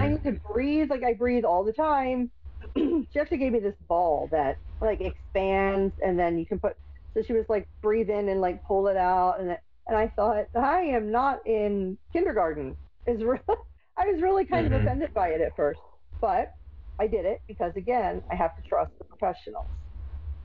I 0.00 0.08
need 0.08 0.22
to 0.24 0.38
breathe 0.52 0.90
like 0.90 1.02
I 1.04 1.14
breathe 1.14 1.44
all 1.44 1.64
the 1.64 1.72
time. 1.72 2.30
she 2.76 3.08
actually 3.20 3.38
gave 3.38 3.52
me 3.52 3.60
this 3.60 3.76
ball 3.88 4.28
that 4.32 4.58
like 4.80 5.00
expands 5.00 5.94
and 6.04 6.18
then 6.18 6.38
you 6.38 6.46
can 6.46 6.58
put. 6.60 6.74
So 7.14 7.22
she 7.22 7.32
was 7.32 7.46
like 7.48 7.68
breathe 7.82 8.10
in 8.10 8.28
and 8.28 8.40
like 8.40 8.62
pull 8.64 8.88
it 8.88 8.96
out 8.96 9.40
and 9.40 9.50
it, 9.50 9.60
and 9.86 9.96
I 9.96 10.08
thought 10.08 10.46
I 10.56 10.80
am 10.82 11.10
not 11.10 11.46
in 11.46 11.98
kindergarten. 12.12 12.76
Is 13.06 13.20
I 13.98 14.06
was 14.06 14.20
really 14.22 14.44
kind 14.46 14.66
Mhm. 14.66 14.72
of 14.72 14.72
offended 14.74 15.12
by 15.14 15.28
it 15.30 15.40
at 15.40 15.56
first, 15.56 15.80
but 16.20 16.52
I 16.98 17.06
did 17.06 17.24
it 17.26 17.40
because 17.48 17.72
again 17.76 18.22
I 18.30 18.36
have 18.36 18.54
to 18.56 18.62
trust 18.62 18.92
the 18.98 19.04
professionals. 19.04 19.70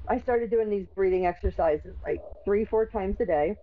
I 0.10 0.20
started 0.20 0.50
doing 0.50 0.70
these 0.70 0.88
breathing 0.96 1.26
exercises 1.26 1.96
like 2.04 2.22
three 2.46 2.66
four 2.66 2.86
times 2.86 3.18
a 3.20 3.26
day. 3.26 3.56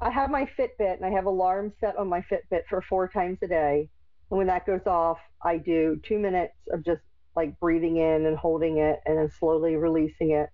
I 0.00 0.10
have 0.10 0.30
my 0.30 0.48
Fitbit 0.58 0.96
and 0.96 1.04
I 1.04 1.10
have 1.10 1.26
alarms 1.26 1.74
set 1.80 1.96
on 1.96 2.08
my 2.08 2.22
Fitbit 2.30 2.62
for 2.68 2.82
four 2.82 3.08
times 3.08 3.38
a 3.42 3.48
day. 3.48 3.88
And 4.30 4.38
when 4.38 4.46
that 4.46 4.66
goes 4.66 4.86
off, 4.86 5.18
I 5.42 5.58
do 5.58 6.00
two 6.04 6.18
minutes 6.18 6.54
of 6.72 6.84
just 6.84 7.02
like 7.34 7.58
breathing 7.58 7.96
in 7.96 8.26
and 8.26 8.36
holding 8.36 8.78
it 8.78 9.00
and 9.06 9.18
then 9.18 9.30
slowly 9.38 9.76
releasing 9.76 10.32
it 10.32 10.50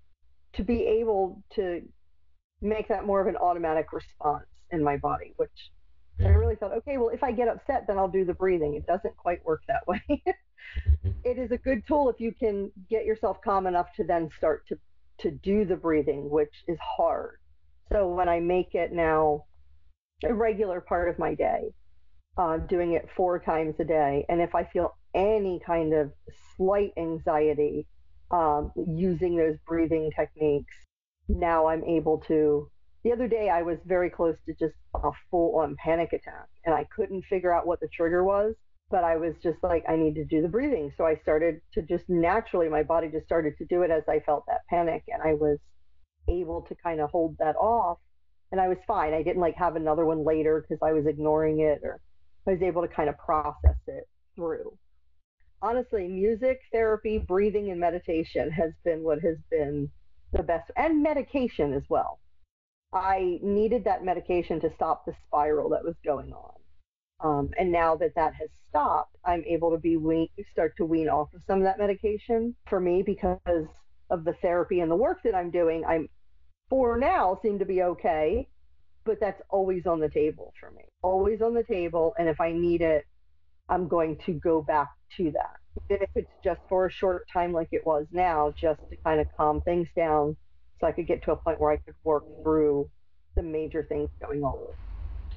to 0.54 0.62
be 0.62 0.86
able 0.86 1.42
to 1.54 1.82
make 2.62 2.88
that 2.88 3.04
more 3.04 3.20
of 3.20 3.26
an 3.26 3.36
automatic 3.36 3.92
response 3.92 4.46
in 4.70 4.82
my 4.82 4.96
body, 4.96 5.34
which 5.36 5.70
I 6.20 6.28
really 6.28 6.54
thought, 6.54 6.72
okay, 6.72 6.96
well, 6.96 7.08
if 7.08 7.22
I 7.22 7.32
get 7.32 7.48
upset, 7.48 7.86
then 7.86 7.98
I'll 7.98 8.08
do 8.08 8.24
the 8.24 8.34
breathing. 8.34 8.74
It 8.74 8.86
doesn't 8.86 9.16
quite 9.16 9.44
work 9.44 9.62
that 9.68 9.86
way. 9.86 10.00
Mm-hmm. 10.88 11.10
it 11.24 11.38
is 11.38 11.50
a 11.50 11.58
good 11.58 11.86
tool 11.86 12.08
if 12.08 12.18
you 12.18 12.32
can 12.32 12.72
get 12.88 13.04
yourself 13.04 13.38
calm 13.44 13.66
enough 13.66 13.88
to 13.96 14.04
then 14.04 14.30
start 14.38 14.66
to, 14.68 14.78
to 15.18 15.30
do 15.30 15.64
the 15.64 15.76
breathing, 15.76 16.30
which 16.30 16.64
is 16.68 16.78
hard. 16.96 17.38
So 17.92 18.08
when 18.08 18.28
I 18.28 18.40
make 18.40 18.74
it 18.74 18.92
now 18.92 19.44
a 20.24 20.32
regular 20.32 20.80
part 20.80 21.08
of 21.08 21.18
my 21.18 21.34
day, 21.34 21.74
uh, 22.36 22.58
doing 22.58 22.92
it 22.92 23.08
four 23.16 23.38
times 23.38 23.76
a 23.78 23.84
day, 23.84 24.26
and 24.28 24.40
if 24.40 24.54
I 24.54 24.64
feel 24.64 24.96
any 25.14 25.60
kind 25.64 25.94
of 25.94 26.12
slight 26.56 26.92
anxiety 26.96 27.86
um, 28.30 28.72
using 28.76 29.36
those 29.36 29.56
breathing 29.66 30.10
techniques, 30.16 30.74
now 31.28 31.68
I'm 31.68 31.84
able 31.84 32.18
to. 32.26 32.70
The 33.04 33.12
other 33.12 33.28
day, 33.28 33.50
I 33.50 33.62
was 33.62 33.78
very 33.84 34.08
close 34.10 34.36
to 34.46 34.54
just 34.54 34.74
a 34.94 35.10
full 35.30 35.58
on 35.58 35.76
panic 35.76 36.12
attack, 36.12 36.48
and 36.64 36.74
I 36.74 36.84
couldn't 36.84 37.22
figure 37.26 37.52
out 37.52 37.66
what 37.66 37.80
the 37.80 37.88
trigger 37.88 38.24
was. 38.24 38.54
But 38.90 39.04
I 39.04 39.16
was 39.16 39.34
just 39.42 39.58
like, 39.62 39.84
I 39.88 39.96
need 39.96 40.14
to 40.16 40.24
do 40.24 40.42
the 40.42 40.48
breathing. 40.48 40.92
So 40.96 41.04
I 41.04 41.16
started 41.22 41.60
to 41.72 41.82
just 41.82 42.04
naturally, 42.08 42.68
my 42.68 42.82
body 42.82 43.08
just 43.08 43.26
started 43.26 43.54
to 43.58 43.64
do 43.64 43.82
it 43.82 43.90
as 43.90 44.02
I 44.08 44.20
felt 44.20 44.44
that 44.46 44.60
panic, 44.68 45.04
and 45.08 45.22
I 45.22 45.34
was 45.34 45.58
able 46.28 46.62
to 46.62 46.74
kind 46.76 47.00
of 47.00 47.10
hold 47.10 47.36
that 47.38 47.56
off. 47.56 47.98
And 48.52 48.60
I 48.60 48.68
was 48.68 48.78
fine. 48.86 49.14
I 49.14 49.22
didn't 49.22 49.40
like 49.40 49.56
have 49.56 49.76
another 49.76 50.04
one 50.04 50.24
later 50.24 50.60
because 50.60 50.80
I 50.82 50.92
was 50.92 51.06
ignoring 51.06 51.60
it, 51.60 51.80
or 51.82 52.00
I 52.46 52.52
was 52.52 52.62
able 52.62 52.82
to 52.82 52.88
kind 52.88 53.08
of 53.08 53.18
process 53.18 53.78
it 53.86 54.04
through. 54.36 54.76
Honestly, 55.62 56.06
music, 56.06 56.60
therapy, 56.70 57.18
breathing, 57.18 57.70
and 57.70 57.80
meditation 57.80 58.50
has 58.50 58.72
been 58.84 59.02
what 59.02 59.18
has 59.20 59.38
been 59.50 59.90
the 60.32 60.42
best, 60.42 60.70
and 60.76 61.02
medication 61.02 61.72
as 61.72 61.82
well. 61.88 62.20
I 62.92 63.38
needed 63.42 63.84
that 63.84 64.04
medication 64.04 64.60
to 64.60 64.70
stop 64.76 65.04
the 65.04 65.14
spiral 65.26 65.70
that 65.70 65.84
was 65.84 65.96
going 66.04 66.32
on. 66.32 66.52
Um, 67.24 67.50
and 67.58 67.72
now 67.72 67.96
that 67.96 68.14
that 68.16 68.34
has 68.34 68.50
stopped, 68.68 69.16
I'm 69.24 69.42
able 69.46 69.70
to 69.70 69.78
be 69.78 69.96
wean, 69.96 70.28
start 70.52 70.76
to 70.76 70.84
wean 70.84 71.08
off 71.08 71.32
of 71.32 71.40
some 71.46 71.58
of 71.58 71.64
that 71.64 71.78
medication 71.78 72.54
for 72.68 72.78
me 72.78 73.02
because 73.02 73.66
of 74.10 74.24
the 74.24 74.34
therapy 74.42 74.80
and 74.80 74.90
the 74.90 74.96
work 74.96 75.20
that 75.24 75.34
I'm 75.34 75.50
doing. 75.50 75.84
I'm 75.86 76.08
for 76.68 76.98
now 76.98 77.38
seem 77.42 77.58
to 77.60 77.64
be 77.64 77.82
okay, 77.82 78.46
but 79.04 79.20
that's 79.20 79.40
always 79.48 79.86
on 79.86 80.00
the 80.00 80.08
table 80.10 80.52
for 80.60 80.70
me. 80.72 80.82
Always 81.00 81.40
on 81.40 81.54
the 81.54 81.62
table, 81.62 82.14
and 82.18 82.28
if 82.28 82.40
I 82.42 82.52
need 82.52 82.82
it, 82.82 83.06
I'm 83.70 83.88
going 83.88 84.18
to 84.26 84.34
go 84.34 84.60
back 84.60 84.90
to 85.16 85.32
that. 85.32 85.56
Even 85.88 86.02
if 86.02 86.10
it's 86.14 86.30
just 86.44 86.60
for 86.68 86.86
a 86.86 86.92
short 86.92 87.26
time 87.32 87.54
like 87.54 87.68
it 87.72 87.86
was 87.86 88.06
now, 88.12 88.52
just 88.54 88.80
to 88.90 88.96
kind 88.96 89.20
of 89.20 89.26
calm 89.34 89.62
things 89.62 89.88
down 89.96 90.36
so 90.78 90.86
I 90.86 90.92
could 90.92 91.06
get 91.06 91.22
to 91.24 91.32
a 91.32 91.36
point 91.36 91.58
where 91.58 91.72
I 91.72 91.78
could 91.78 91.94
work 92.04 92.24
through 92.42 92.90
the 93.34 93.42
major 93.42 93.86
things 93.88 94.10
going 94.20 94.42
on. 94.42 94.58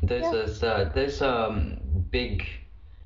Those 0.01 0.34
Yeah. 0.34 0.34
are 0.34 0.48
so 0.48 0.89
there's 0.94 1.22
um 1.22 1.77
big 2.12 2.46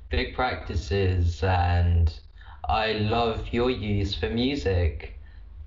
big 0.09 0.33
practices 0.35 1.43
and 1.43 2.19
I 2.67 2.93
love 2.93 3.49
your 3.51 3.69
use 3.69 4.13
for 4.15 4.29
music. 4.29 5.15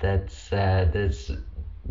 That's 0.01 0.53
uh, 0.53 0.87
that's 0.93 1.31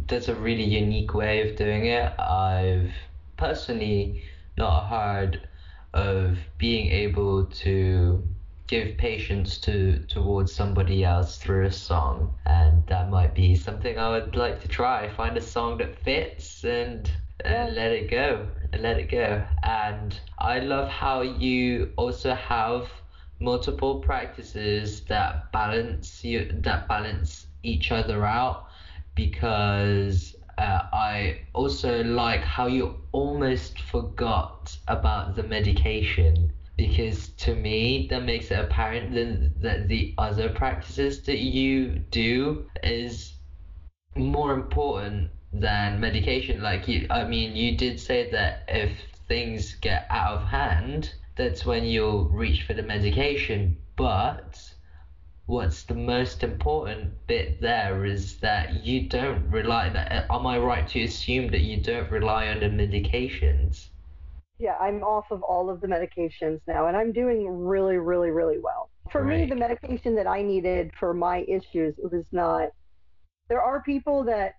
that's 0.08 0.28
a 0.30 0.36
really 0.36 0.63
unique 0.63 1.13
way 1.13 1.42
of 1.42 1.56
doing 1.56 1.86
it. 1.86 2.12
I've 2.20 2.92
personally 3.38 4.24
not 4.58 4.88
heard 4.88 5.48
of 5.94 6.38
being 6.58 6.88
able 6.88 7.44
to 7.46 8.24
give 8.68 8.98
patience 8.98 9.58
to 9.60 10.00
towards 10.08 10.52
somebody 10.54 11.04
else 11.04 11.38
through 11.38 11.66
a 11.66 11.72
song 11.72 12.34
and 12.46 12.86
that 12.88 13.10
might 13.10 13.34
be 13.36 13.56
something 13.56 13.98
I 14.00 14.10
would 14.10 14.36
like 14.36 14.60
to 14.62 14.68
try 14.68 15.08
find 15.08 15.38
a 15.38 15.42
song 15.42 15.78
that 15.78 15.96
fits 15.96 16.63
and. 16.63 17.12
And 17.42 17.75
let 17.75 17.92
it 17.92 18.10
go. 18.10 18.48
And 18.72 18.82
let 18.82 18.98
it 18.98 19.10
go. 19.10 19.44
And 19.63 20.20
I 20.38 20.60
love 20.60 20.90
how 20.90 21.22
you 21.22 21.92
also 21.96 22.34
have 22.34 22.90
multiple 23.40 24.00
practices 24.00 25.02
that 25.02 25.52
balance 25.52 26.24
you 26.24 26.50
that 26.62 26.88
balance 26.88 27.48
each 27.63 27.92
other 27.92 28.25
out 28.25 28.66
because 29.16 30.36
uh, 30.58 30.82
I 30.94 31.42
also 31.54 32.04
like 32.04 32.42
how 32.42 32.68
you 32.68 32.96
almost 33.12 33.82
forgot 33.82 34.78
about 34.88 35.36
the 35.36 35.44
medication 35.44 36.52
because 36.78 37.30
to 37.30 37.54
me 37.56 38.08
that 38.10 38.24
makes 38.24 38.52
it 38.52 38.60
apparent 38.60 39.62
that 39.62 39.88
the 39.88 40.13
other 40.18 40.50
practices 40.50 41.22
that 41.24 41.40
you 41.40 42.00
do 42.12 42.66
is 42.84 43.34
more 44.16 44.54
important 44.54 45.30
than 45.53 46.00
medication 46.00 46.62
like 46.62 46.88
you 46.88 47.05
I 47.10 47.25
mean 47.25 47.55
you 47.55 47.77
did 47.77 48.00
say 48.00 48.29
that 48.31 48.63
if 48.67 48.91
things 49.27 49.75
get 49.75 50.07
out 50.10 50.38
of 50.41 50.48
hand 50.48 51.13
that's 51.36 51.65
when 51.65 51.83
you'll 51.86 52.25
reach 52.29 52.63
for 52.63 52.74
the 52.74 52.81
medication 52.81 53.77
but 53.95 54.60
what's 55.45 55.83
the 55.83 55.93
most 55.93 56.43
important 56.43 57.12
bit 57.27 57.62
there 57.62 58.05
is 58.05 58.38
that 58.39 58.83
you 58.83 59.07
don't 59.07 59.48
rely 59.50 59.89
that 59.89 60.25
am 60.29 60.48
I 60.48 60.57
right 60.57 60.88
to 60.89 61.03
assume 61.03 61.50
that 61.50 61.62
you 61.62 61.81
don't 61.81 62.10
rely 62.10 62.48
on 62.48 62.60
the 62.60 62.67
medications 62.67 63.89
Yeah, 64.60 64.75
I'm 64.79 65.03
off 65.03 65.25
of 65.31 65.43
all 65.43 65.69
of 65.69 65.81
the 65.81 65.88
medications 65.88 66.62
now, 66.67 66.88
and 66.88 66.95
I'm 66.95 67.12
doing 67.12 67.48
really, 67.50 67.98
really, 67.98 68.29
really 68.29 68.60
well. 68.60 68.89
For 69.12 69.24
me, 69.24 69.45
the 69.45 69.55
medication 69.55 70.15
that 70.15 70.27
I 70.27 70.41
needed 70.41 70.91
for 71.00 71.13
my 71.13 71.39
issues 71.48 71.95
was 71.98 72.25
not. 72.31 72.69
There 73.50 73.62
are 73.62 73.81
people 73.81 74.24
that 74.24 74.53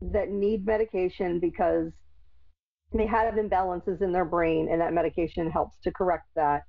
that 0.00 0.30
need 0.30 0.66
medication 0.66 1.40
because 1.40 1.92
they 2.92 3.06
have 3.06 3.34
imbalances 3.34 4.02
in 4.02 4.12
their 4.12 4.24
brain, 4.24 4.68
and 4.70 4.80
that 4.80 4.92
medication 4.92 5.50
helps 5.50 5.76
to 5.84 5.92
correct 5.92 6.26
that. 6.34 6.62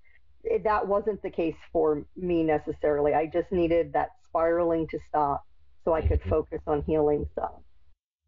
It, 0.44 0.64
that 0.64 0.88
wasn't 0.88 1.22
the 1.22 1.30
case 1.32 1.56
for 1.72 2.06
me 2.16 2.44
necessarily. 2.44 3.14
I 3.14 3.28
just 3.28 3.52
needed 3.52 3.94
that 3.94 4.10
spiraling 4.26 4.88
to 4.90 5.00
stop 5.08 5.42
so 5.84 5.94
I 5.94 6.02
could 6.02 6.22
Mhm. 6.22 6.30
focus 6.30 6.62
on 6.68 6.84
healing 6.84 7.26
stuff. 7.32 7.62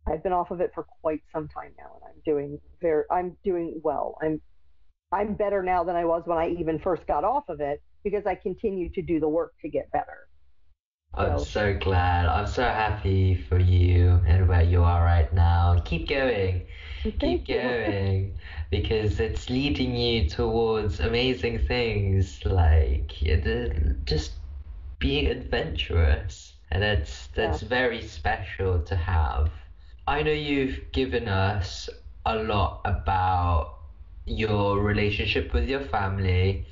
I've 0.07 0.23
been 0.23 0.33
off 0.33 0.51
of 0.51 0.61
it 0.61 0.71
for 0.73 0.85
quite 1.01 1.21
some 1.31 1.47
time 1.49 1.73
now, 1.77 1.93
and 1.95 2.03
I'm 2.05 2.21
doing 2.25 2.59
very, 2.81 3.03
I'm 3.11 3.37
doing 3.43 3.79
well. 3.83 4.17
I'm, 4.21 4.41
I'm 5.11 5.35
better 5.35 5.63
now 5.63 5.83
than 5.83 5.95
I 5.95 6.05
was 6.05 6.23
when 6.25 6.37
I 6.37 6.49
even 6.49 6.79
first 6.79 7.05
got 7.07 7.23
off 7.23 7.45
of 7.49 7.61
it 7.61 7.81
because 8.03 8.25
I 8.25 8.35
continue 8.35 8.89
to 8.91 9.01
do 9.01 9.19
the 9.19 9.29
work 9.29 9.53
to 9.61 9.69
get 9.69 9.91
better. 9.91 10.17
I'm 11.15 11.39
So- 11.39 11.73
glad. 11.77 12.25
I'm 12.27 12.47
so 12.47 12.63
happy 12.63 13.35
for 13.35 13.59
you 13.59 14.21
and 14.27 14.47
where 14.47 14.63
you 14.63 14.83
are 14.83 15.03
right 15.03 15.31
now. 15.33 15.79
Keep 15.85 16.07
going. 16.09 16.65
Keep 17.03 17.19
Thank 17.19 17.49
you. 17.49 17.61
going. 17.61 18.37
Because 18.69 19.19
it's 19.19 19.49
leading 19.49 19.95
you 19.95 20.29
towards 20.29 20.99
amazing 20.99 21.59
things. 21.67 22.43
Like 22.45 23.21
yeah, 23.21 23.67
just 24.05 24.33
being 24.99 25.27
adventurous. 25.27 26.53
And 26.71 26.81
that's 26.81 27.27
that's 27.27 27.61
very 27.61 28.01
special 28.01 28.79
to 28.81 28.95
have. 28.95 29.51
I 30.07 30.23
know 30.23 30.31
you've 30.31 30.91
given 30.91 31.27
us 31.27 31.89
a 32.25 32.35
lot 32.37 32.81
about 32.85 33.75
your 34.25 34.79
relationship 34.79 35.53
with 35.53 35.67
your 35.67 35.81
family 35.81 36.65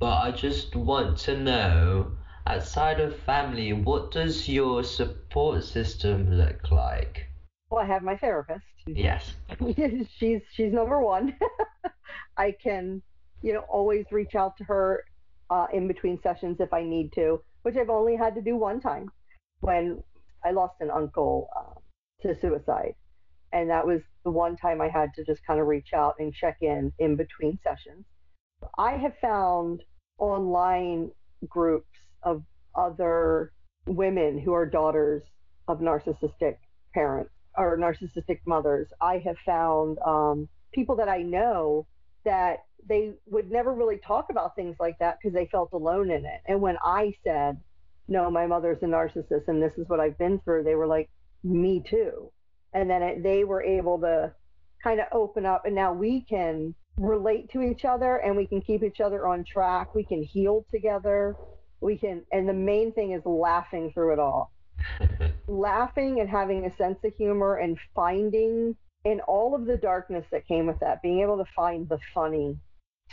but 0.00 0.16
i 0.18 0.30
just 0.32 0.74
want 0.74 1.16
to 1.16 1.36
know 1.38 2.10
outside 2.48 2.98
of 3.00 3.14
family 3.20 3.72
what 3.72 4.10
does 4.10 4.48
your 4.48 4.82
support 4.82 5.62
system 5.62 6.30
look 6.30 6.70
like 6.70 7.28
Well, 7.70 7.84
I 7.84 7.86
have 7.86 8.02
my 8.02 8.16
therapist. 8.16 8.64
yes 8.86 9.34
she's 10.18 10.40
she's 10.54 10.72
number 10.72 10.98
one. 11.02 11.34
I 12.38 12.54
can, 12.62 13.02
you 13.42 13.52
know, 13.52 13.64
always 13.68 14.06
reach 14.10 14.34
out 14.34 14.56
to 14.58 14.64
her 14.64 15.04
uh, 15.50 15.66
in 15.72 15.88
between 15.88 16.18
sessions 16.22 16.56
if 16.60 16.72
I 16.72 16.82
need 16.84 17.12
to, 17.14 17.42
which 17.62 17.76
I've 17.76 17.90
only 17.90 18.16
had 18.16 18.34
to 18.36 18.42
do 18.42 18.56
one 18.56 18.80
time 18.80 19.10
when 19.60 20.02
I 20.44 20.52
lost 20.52 20.76
an 20.80 20.90
uncle 20.90 21.48
um, 21.58 21.74
to 22.22 22.40
suicide, 22.40 22.94
and 23.52 23.68
that 23.70 23.84
was 23.86 24.00
the 24.24 24.30
one 24.30 24.56
time 24.56 24.80
I 24.80 24.88
had 24.88 25.10
to 25.16 25.24
just 25.24 25.44
kind 25.46 25.60
of 25.60 25.66
reach 25.66 25.90
out 25.94 26.14
and 26.20 26.32
check 26.32 26.56
in 26.60 26.92
in 26.98 27.16
between 27.16 27.58
sessions. 27.62 28.04
I 28.78 28.92
have 28.92 29.14
found 29.20 29.82
online 30.18 31.10
groups 31.48 31.88
of 32.22 32.42
other 32.74 33.52
women 33.86 34.38
who 34.38 34.52
are 34.52 34.66
daughters 34.66 35.22
of 35.66 35.80
narcissistic 35.80 36.56
parents 36.94 37.30
or 37.56 37.76
narcissistic 37.76 38.40
mothers. 38.46 38.88
I 39.00 39.18
have 39.18 39.36
found 39.44 39.98
um, 40.06 40.48
people 40.72 40.96
that 40.96 41.08
I 41.08 41.22
know 41.22 41.86
that 42.24 42.58
they 42.88 43.12
would 43.26 43.50
never 43.50 43.74
really 43.74 43.98
talk 43.98 44.26
about 44.30 44.54
things 44.54 44.76
like 44.78 44.98
that 45.00 45.18
because 45.20 45.34
they 45.34 45.48
felt 45.50 45.70
alone 45.72 46.10
in 46.10 46.24
it. 46.24 46.40
And 46.46 46.60
when 46.60 46.76
I 46.82 47.14
said, 47.24 47.58
no, 48.06 48.30
my 48.30 48.46
mother's 48.46 48.78
a 48.82 48.86
narcissist 48.86 49.48
and 49.48 49.62
this 49.62 49.72
is 49.76 49.88
what 49.88 50.00
I've 50.00 50.16
been 50.18 50.40
through, 50.40 50.64
they 50.64 50.74
were 50.74 50.86
like, 50.86 51.10
me 51.44 51.82
too. 51.88 52.30
And 52.72 52.88
then 52.88 53.02
it, 53.02 53.22
they 53.22 53.44
were 53.44 53.62
able 53.62 53.98
to 54.00 54.32
kind 54.82 55.00
of 55.00 55.06
open 55.12 55.44
up 55.44 55.62
and 55.64 55.74
now 55.74 55.92
we 55.92 56.24
can 56.28 56.74
relate 56.96 57.50
to 57.52 57.62
each 57.62 57.84
other 57.84 58.16
and 58.16 58.36
we 58.36 58.46
can 58.46 58.60
keep 58.60 58.82
each 58.82 59.00
other 59.00 59.26
on 59.26 59.44
track. 59.44 59.94
We 59.94 60.04
can 60.04 60.22
heal 60.22 60.64
together. 60.70 61.36
We 61.80 61.96
can, 61.96 62.22
and 62.32 62.48
the 62.48 62.52
main 62.52 62.92
thing 62.92 63.12
is 63.12 63.22
laughing 63.24 63.92
through 63.92 64.14
it 64.14 64.18
all. 64.18 64.52
laughing 65.48 66.20
and 66.20 66.28
having 66.28 66.66
a 66.66 66.76
sense 66.76 66.98
of 67.04 67.14
humor 67.16 67.56
and 67.56 67.78
finding 67.94 68.76
in 69.04 69.20
all 69.20 69.54
of 69.54 69.64
the 69.64 69.76
darkness 69.76 70.24
that 70.30 70.46
came 70.46 70.66
with 70.66 70.78
that, 70.80 71.02
being 71.02 71.20
able 71.20 71.38
to 71.38 71.44
find 71.54 71.88
the 71.88 71.98
funny, 72.14 72.56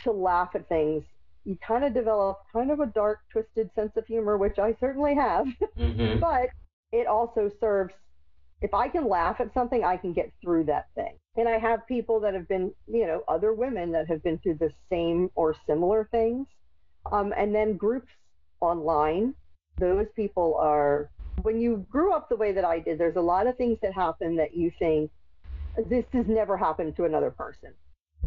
to 0.04 0.12
laugh 0.12 0.50
at 0.54 0.68
things, 0.68 1.04
you 1.44 1.56
kind 1.66 1.84
of 1.84 1.94
develop 1.94 2.38
kind 2.52 2.70
of 2.70 2.80
a 2.80 2.86
dark, 2.86 3.20
twisted 3.32 3.70
sense 3.74 3.92
of 3.96 4.04
humor, 4.06 4.36
which 4.36 4.58
I 4.58 4.76
certainly 4.80 5.14
have. 5.14 5.46
Mhm. 5.78 6.20
but 6.20 6.50
it 6.92 7.06
also 7.06 7.50
serves 7.60 7.94
if 8.62 8.72
I 8.72 8.88
can 8.88 9.08
laugh 9.08 9.40
at 9.40 9.52
something, 9.52 9.84
I 9.84 9.96
can 9.96 10.12
get 10.12 10.32
through 10.42 10.64
that 10.64 10.86
thing. 10.94 11.18
And 11.36 11.48
I 11.48 11.58
have 11.58 11.86
people 11.86 12.20
that 12.20 12.34
have 12.34 12.48
been, 12.48 12.72
you 12.86 13.06
know, 13.06 13.22
other 13.28 13.52
women 13.52 13.92
that 13.92 14.08
have 14.08 14.22
been 14.22 14.38
through 14.38 14.54
the 14.54 14.72
same 14.90 15.30
or 15.34 15.54
similar 15.66 16.08
things. 16.10 16.46
Um, 17.12 17.34
and 17.36 17.54
then 17.54 17.76
groups 17.76 18.08
online, 18.60 19.34
those 19.78 20.06
people 20.14 20.56
are, 20.56 21.10
when 21.42 21.60
you 21.60 21.86
grew 21.90 22.12
up 22.12 22.28
the 22.28 22.36
way 22.36 22.52
that 22.52 22.64
I 22.64 22.78
did, 22.80 22.98
there's 22.98 23.16
a 23.16 23.20
lot 23.20 23.46
of 23.46 23.56
things 23.56 23.78
that 23.82 23.92
happen 23.92 24.36
that 24.36 24.56
you 24.56 24.70
think, 24.78 25.10
this 25.88 26.04
has 26.12 26.26
never 26.26 26.56
happened 26.56 26.96
to 26.96 27.04
another 27.04 27.30
person. 27.30 27.70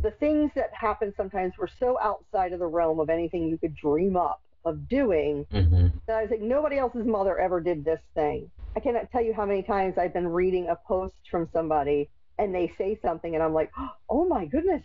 The 0.02 0.12
things 0.12 0.52
that 0.56 0.70
happen 0.74 1.14
sometimes 1.18 1.58
were 1.58 1.70
so 1.80 2.00
outside 2.00 2.54
of 2.54 2.60
the 2.60 2.68
realm 2.68 3.00
of 3.00 3.10
anything 3.10 3.48
you 3.48 3.58
could 3.58 3.76
dream 3.76 4.16
up 4.16 4.42
of 4.66 4.88
doing 4.88 5.46
Mhm. 5.52 5.92
that 6.06 6.18
I 6.18 6.22
was 6.22 6.32
like, 6.32 6.42
nobody 6.42 6.78
else's 6.78 7.06
mother 7.06 7.38
ever 7.40 7.60
did 7.60 7.84
this 7.84 8.02
thing. 8.14 8.50
I 8.76 8.80
cannot 8.80 9.12
tell 9.12 9.22
you 9.22 9.34
how 9.34 9.46
many 9.46 9.64
times 9.64 9.98
I've 9.98 10.14
been 10.14 10.28
reading 10.28 10.68
a 10.70 10.76
post 10.76 11.16
from 11.30 11.50
somebody 11.52 12.10
and 12.38 12.54
they 12.54 12.72
say 12.78 13.00
something 13.02 13.34
and 13.34 13.44
I'm 13.44 13.54
like, 13.54 13.72
oh 14.10 14.26
my 14.26 14.46
goodness, 14.46 14.84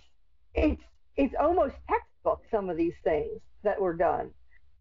it's 0.54 0.82
it's 1.16 1.34
almost 1.38 1.74
textbook 1.88 2.42
some 2.50 2.68
of 2.68 2.76
these 2.76 2.94
things 3.04 3.40
that 3.62 3.80
were 3.80 3.94
done. 3.94 4.32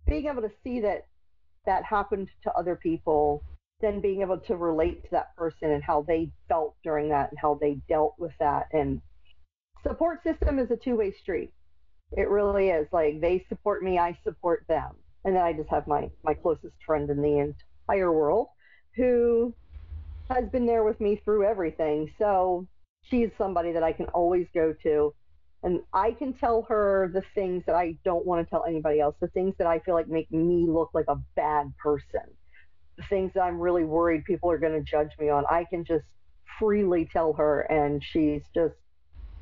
Being 0.07 0.27
able 0.27 0.41
to 0.41 0.51
see 0.63 0.79
that 0.81 1.05
that 1.65 1.83
happened 1.83 2.29
to 2.43 2.51
other 2.53 2.75
people, 2.75 3.43
then 3.81 4.01
being 4.01 4.21
able 4.21 4.37
to 4.37 4.55
relate 4.55 5.03
to 5.03 5.11
that 5.11 5.35
person 5.35 5.71
and 5.71 5.83
how 5.83 6.03
they 6.07 6.29
felt 6.47 6.75
during 6.83 7.09
that 7.09 7.29
and 7.29 7.39
how 7.39 7.57
they 7.59 7.77
dealt 7.87 8.15
with 8.17 8.31
that 8.39 8.67
and 8.71 9.01
support 9.83 10.23
system 10.23 10.59
is 10.59 10.71
a 10.71 10.77
two-way 10.77 11.13
street. 11.21 11.53
It 12.15 12.29
really 12.29 12.69
is. 12.69 12.87
Like 12.91 13.21
they 13.21 13.45
support 13.49 13.83
me, 13.83 13.99
I 13.99 14.17
support 14.23 14.65
them. 14.67 14.95
And 15.25 15.35
then 15.35 15.43
I 15.43 15.53
just 15.53 15.69
have 15.69 15.87
my 15.87 16.09
my 16.23 16.33
closest 16.33 16.75
friend 16.85 17.09
in 17.09 17.21
the 17.21 17.53
entire 17.89 18.11
world 18.11 18.47
who 18.95 19.53
has 20.29 20.45
been 20.49 20.65
there 20.65 20.83
with 20.83 20.99
me 20.99 21.21
through 21.23 21.45
everything. 21.45 22.11
So 22.17 22.67
she's 23.03 23.29
somebody 23.37 23.71
that 23.71 23.83
I 23.83 23.93
can 23.93 24.05
always 24.07 24.47
go 24.53 24.73
to 24.83 25.13
and 25.63 25.79
I 25.93 26.11
can 26.11 26.33
tell 26.33 26.63
her 26.63 27.09
the 27.13 27.23
things 27.33 27.63
that 27.67 27.75
I 27.75 27.97
don't 28.03 28.25
want 28.25 28.45
to 28.45 28.49
tell 28.49 28.65
anybody 28.65 28.99
else, 28.99 29.15
the 29.21 29.27
things 29.29 29.55
that 29.57 29.67
I 29.67 29.79
feel 29.79 29.95
like 29.95 30.09
make 30.09 30.29
me 30.31 30.65
look 30.67 30.89
like 30.93 31.05
a 31.07 31.15
bad 31.35 31.73
person, 31.81 32.21
the 32.97 33.03
things 33.09 33.31
that 33.33 33.41
I'm 33.41 33.59
really 33.59 33.85
worried 33.85 34.25
people 34.25 34.51
are 34.51 34.57
going 34.57 34.73
to 34.73 34.83
judge 34.83 35.11
me 35.19 35.29
on. 35.29 35.45
I 35.49 35.65
can 35.69 35.85
just 35.85 36.05
freely 36.59 37.09
tell 37.11 37.33
her 37.33 37.61
and 37.61 38.03
she's 38.03 38.43
just 38.53 38.75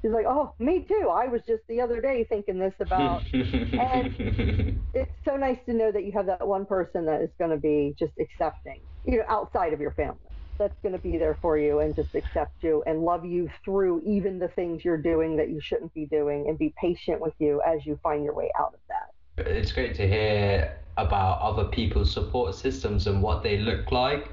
she's 0.02 0.12
like, 0.12 0.26
"Oh, 0.28 0.54
me 0.60 0.86
too. 0.88 1.10
I 1.12 1.28
was 1.28 1.42
just 1.48 1.64
the 1.68 1.82
other 1.82 2.00
day 2.00 2.26
thinking 2.30 2.60
this 2.60 2.74
about 2.80 3.24
and 3.34 4.16
it's 4.94 5.12
so 5.26 5.36
nice 5.36 5.60
to 5.66 5.74
know 5.74 5.92
that 5.92 6.04
you 6.04 6.12
have 6.12 6.28
that 6.28 6.48
one 6.48 6.66
person 6.66 7.06
that 7.06 7.22
is 7.22 7.30
going 7.40 7.52
to 7.52 7.58
be 7.58 7.96
just 7.98 8.14
accepting, 8.20 8.82
you 9.06 9.18
know, 9.18 9.26
outside 9.28 9.74
of 9.74 9.82
your 9.82 9.92
family. 9.94 10.20
That's 10.62 10.80
going 10.84 10.94
to 10.94 11.02
be 11.02 11.18
there 11.18 11.36
for 11.42 11.58
you 11.58 11.80
and 11.80 11.96
just 11.96 12.14
accept 12.14 12.64
you 12.64 12.84
and 12.86 13.02
love 13.02 13.26
you 13.26 13.50
through 13.66 14.04
even 14.06 14.38
the 14.38 14.48
things 14.50 14.86
you're 14.86 15.02
doing 15.02 15.36
that 15.38 15.50
you 15.50 15.60
shouldn't 15.60 15.92
be 15.96 16.06
doing 16.06 16.48
and 16.48 16.56
be 16.56 16.72
patient 16.80 17.20
with 17.20 17.34
you 17.40 17.64
as 17.66 17.84
you 17.84 18.00
find 18.04 18.24
your 18.24 18.36
way 18.36 18.52
out 18.60 18.76
of 18.76 18.80
that. 18.88 19.48
It's 19.48 19.72
great 19.72 19.96
to 19.96 20.08
hear 20.08 20.78
about 20.98 21.42
other 21.42 21.64
people's 21.64 22.12
support 22.12 22.54
systems 22.54 23.08
and 23.08 23.24
what 23.24 23.42
they 23.42 23.58
look 23.58 23.92
like 23.92 24.30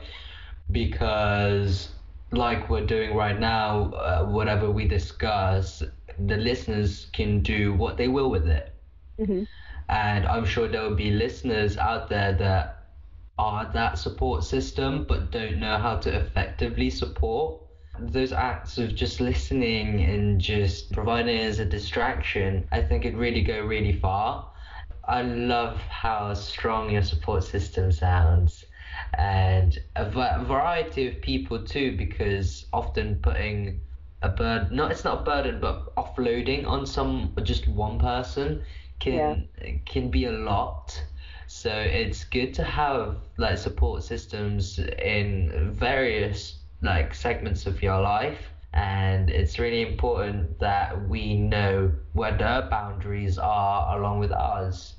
because, 0.71 1.89
like 2.31 2.69
we're 2.69 2.85
doing 2.85 3.15
right 3.15 3.41
now, 3.41 3.91
uh, 3.93 4.27
whatever 4.27 4.71
we 4.71 4.87
discuss, 4.87 5.83
the 6.27 6.37
listeners 6.37 7.07
can 7.15 7.41
do 7.41 7.73
what 7.73 7.97
they 7.97 8.09
will 8.09 8.29
with 8.29 8.47
it. 8.47 8.75
Mm-hmm. 9.19 9.45
And 9.89 10.27
I'm 10.27 10.45
sure 10.45 10.69
there 10.69 10.83
will 10.83 10.95
be 10.95 11.11
listeners 11.11 11.79
out 11.79 12.11
there 12.11 12.35
that 12.35 12.78
are 13.39 13.71
that 13.73 13.99
support 13.99 14.45
system 14.45 15.05
but 15.07 15.31
don't 15.31 15.59
know 15.61 15.79
how 15.79 15.97
to 15.97 16.15
effectively 16.15 16.91
support. 16.91 17.61
Those 17.99 18.33
acts 18.33 18.79
of 18.79 18.95
just 18.95 19.21
listening 19.21 20.03
and 20.03 20.41
just 20.41 20.93
providing 20.93 21.39
as 21.39 21.59
a 21.59 21.65
distraction, 21.65 22.67
I 22.73 22.83
think 22.83 23.05
it 23.05 23.15
really 23.17 23.43
go 23.43 23.61
really 23.61 23.93
far. 23.93 24.51
I 25.05 25.23
love 25.23 25.81
how 25.89 26.35
strong 26.35 26.91
your 26.91 27.03
support 27.03 27.45
system 27.45 27.91
sounds 27.93 28.65
and 29.19 29.79
a 29.97 30.05
variety 30.11 31.07
of 31.09 31.21
people 31.23 31.65
too 31.65 31.97
because 31.97 32.67
often 32.73 33.17
putting 33.23 33.81
a 34.23 34.29
burden 34.29 34.77
not 34.77 34.91
it's 34.93 35.05
not 35.05 35.21
a 35.21 35.23
burden 35.25 35.61
but 35.61 35.95
offloading 35.97 36.67
on 36.67 36.87
some 36.87 37.35
just 37.43 37.69
one 37.69 37.99
person 37.99 38.65
can 39.01 39.49
can 39.87 40.11
be 40.11 40.25
a 40.25 40.33
lot 40.33 41.03
so 41.49 41.73
it's 41.73 42.25
good 42.25 42.55
to 42.55 42.63
have 42.63 43.17
like 43.39 43.59
support 43.59 44.03
systems 44.03 44.79
in 44.79 45.73
various 45.73 46.59
like 46.83 47.15
segments 47.15 47.67
of 47.67 47.83
your 47.83 48.01
life 48.01 48.53
and 48.75 49.31
it's 49.31 49.59
really 49.59 49.83
important 49.83 50.59
that 50.61 51.09
we 51.09 51.35
know 51.35 51.93
where 52.13 52.37
their 52.37 52.63
boundaries 52.71 53.39
are 53.39 53.99
along 53.99 54.21
with 54.21 54.33
ours 54.33 54.95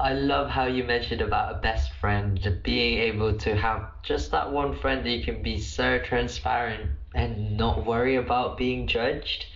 I 0.00 0.14
love 0.14 0.48
how 0.48 0.64
you 0.66 0.82
mentioned 0.84 1.20
about 1.20 1.56
a 1.56 1.58
best 1.58 1.92
friend, 1.92 2.60
being 2.62 2.98
able 3.00 3.36
to 3.38 3.54
have 3.54 3.90
just 4.02 4.30
that 4.30 4.50
one 4.50 4.72
friend 4.72 5.04
that 5.04 5.10
you 5.10 5.22
can 5.24 5.42
be 5.42 5.58
so 5.58 5.98
transparent 5.98 6.90
and 7.14 7.56
not 7.58 7.84
worry 7.84 8.16
about 8.16 8.56
being 8.56 8.86
judged. 8.86 9.46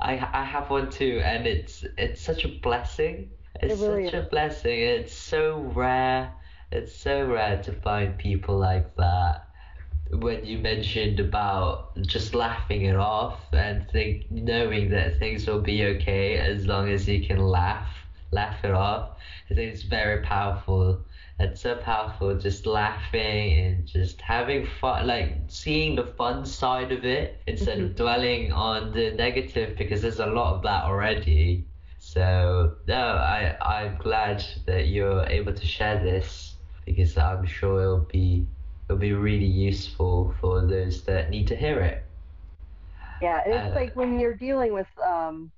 I 0.00 0.12
I 0.32 0.44
have 0.44 0.70
one 0.70 0.90
too, 0.90 1.20
and 1.22 1.46
it's 1.46 1.84
it's 1.98 2.20
such 2.22 2.44
a 2.44 2.48
blessing. 2.48 3.30
It's 3.60 3.80
really 3.80 4.04
such 4.06 4.14
is. 4.14 4.26
a 4.26 4.28
blessing. 4.28 4.78
It's 4.80 5.12
so 5.12 5.58
rare. 5.74 6.32
It's 6.70 6.94
so 6.94 7.26
rare 7.26 7.62
to 7.62 7.72
find 7.72 8.16
people 8.18 8.58
like 8.58 8.94
that. 8.96 9.48
When 10.10 10.44
you 10.44 10.58
mentioned 10.58 11.20
about 11.20 12.00
just 12.02 12.34
laughing 12.34 12.84
it 12.84 12.96
off 12.96 13.40
and 13.52 13.88
think 13.90 14.30
knowing 14.30 14.90
that 14.90 15.18
things 15.18 15.46
will 15.46 15.60
be 15.60 15.84
okay 15.84 16.36
as 16.36 16.66
long 16.66 16.88
as 16.88 17.08
you 17.08 17.26
can 17.26 17.38
laugh, 17.38 17.88
laugh 18.30 18.64
it 18.64 18.70
off. 18.70 19.10
I 19.50 19.54
think 19.54 19.72
it's 19.72 19.82
very 19.82 20.22
powerful. 20.22 21.00
It's 21.40 21.60
so 21.60 21.76
powerful 21.76 22.36
just 22.36 22.66
laughing 22.66 23.58
and 23.60 23.86
just 23.86 24.20
having 24.20 24.66
fun, 24.80 25.06
like 25.06 25.36
seeing 25.48 25.94
the 25.94 26.04
fun 26.04 26.44
side 26.44 26.90
of 26.92 27.04
it 27.04 27.40
instead 27.46 27.78
of 27.78 27.90
mm-hmm. 27.90 28.02
dwelling 28.02 28.52
on 28.52 28.92
the 28.92 29.12
negative 29.12 29.76
because 29.76 30.02
there's 30.02 30.20
a 30.20 30.26
lot 30.26 30.54
of 30.54 30.62
that 30.62 30.84
already. 30.84 31.64
So 32.12 32.76
no, 32.86 33.16
I 33.18 33.56
I'm 33.60 33.98
glad 33.98 34.42
that 34.66 34.88
you're 34.88 35.24
able 35.26 35.52
to 35.52 35.66
share 35.66 36.02
this 36.02 36.54
because 36.86 37.18
I'm 37.18 37.44
sure 37.44 37.82
it'll 37.82 37.98
be 38.10 38.46
it'll 38.88 38.98
be 38.98 39.12
really 39.12 39.44
useful 39.44 40.34
for 40.40 40.66
those 40.66 41.04
that 41.04 41.28
need 41.30 41.46
to 41.48 41.56
hear 41.56 41.80
it. 41.80 42.04
Yeah, 43.20 43.42
it's 43.46 43.66
Uh, 43.66 43.74
like 43.74 43.96
when 43.96 44.18
you're 44.20 44.36
dealing 44.36 44.72
with 44.72 44.86
um, 45.06 45.52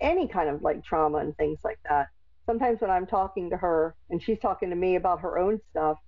any 0.00 0.28
kind 0.28 0.50
of 0.50 0.62
like 0.62 0.84
trauma 0.84 1.18
and 1.20 1.36
things 1.36 1.58
like 1.64 1.78
that. 1.88 2.08
Sometimes 2.46 2.80
when 2.82 2.90
I'm 2.90 3.06
talking 3.06 3.50
to 3.50 3.58
her 3.58 3.96
and 4.10 4.22
she's 4.22 4.40
talking 4.40 4.70
to 4.70 4.76
me 4.76 4.96
about 4.96 5.20
her 5.22 5.38
own 5.38 5.60
stuff, 5.70 5.98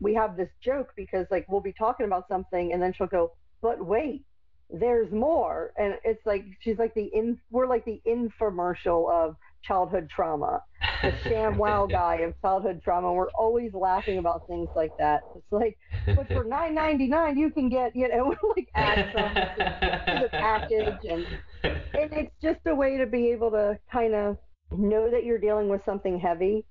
we 0.00 0.14
have 0.14 0.36
this 0.36 0.50
joke 0.62 0.92
because 0.96 1.26
like 1.30 1.46
we'll 1.48 1.62
be 1.62 1.74
talking 1.74 2.06
about 2.06 2.28
something 2.28 2.72
and 2.74 2.82
then 2.82 2.94
she'll 2.94 3.08
go, 3.08 3.32
"But 3.62 3.84
wait, 3.86 4.26
there's 4.70 5.10
more." 5.12 5.72
And 5.76 5.94
it's 6.04 6.24
like 6.26 6.44
she's 6.60 6.78
like 6.78 6.94
the 6.94 7.10
in 7.14 7.38
we're 7.50 7.66
like 7.66 7.84
the 7.84 8.00
infomercial 8.06 9.10
of 9.10 9.36
childhood 9.62 10.08
trauma, 10.14 10.62
the 11.02 11.10
ShamWow 11.24 11.90
guy 11.90 12.16
of 12.16 12.40
childhood 12.40 12.80
trauma. 12.82 13.12
We're 13.12 13.30
always 13.30 13.72
laughing 13.74 14.18
about 14.18 14.46
things 14.46 14.68
like 14.74 14.92
that. 14.98 15.22
It's 15.34 15.52
like, 15.52 15.78
but 16.06 16.28
for 16.28 16.44
nine 16.48 16.74
ninety 16.74 17.08
nine 17.08 17.36
you 17.36 17.50
can 17.50 17.68
get 17.68 17.94
you 17.94 18.08
know 18.08 18.26
we're 18.26 18.50
like 18.56 18.68
add 18.74 19.12
something 19.14 20.14
to 20.14 20.20
the 20.22 20.28
package 20.30 20.98
and 21.08 21.26
and 21.64 22.12
it's 22.12 22.34
just 22.42 22.60
a 22.66 22.74
way 22.74 22.96
to 22.98 23.06
be 23.06 23.30
able 23.30 23.50
to 23.50 23.78
kind 23.90 24.14
of 24.14 24.38
know 24.70 25.10
that 25.10 25.24
you're 25.24 25.38
dealing 25.38 25.68
with 25.68 25.80
something 25.84 26.18
heavy, 26.18 26.64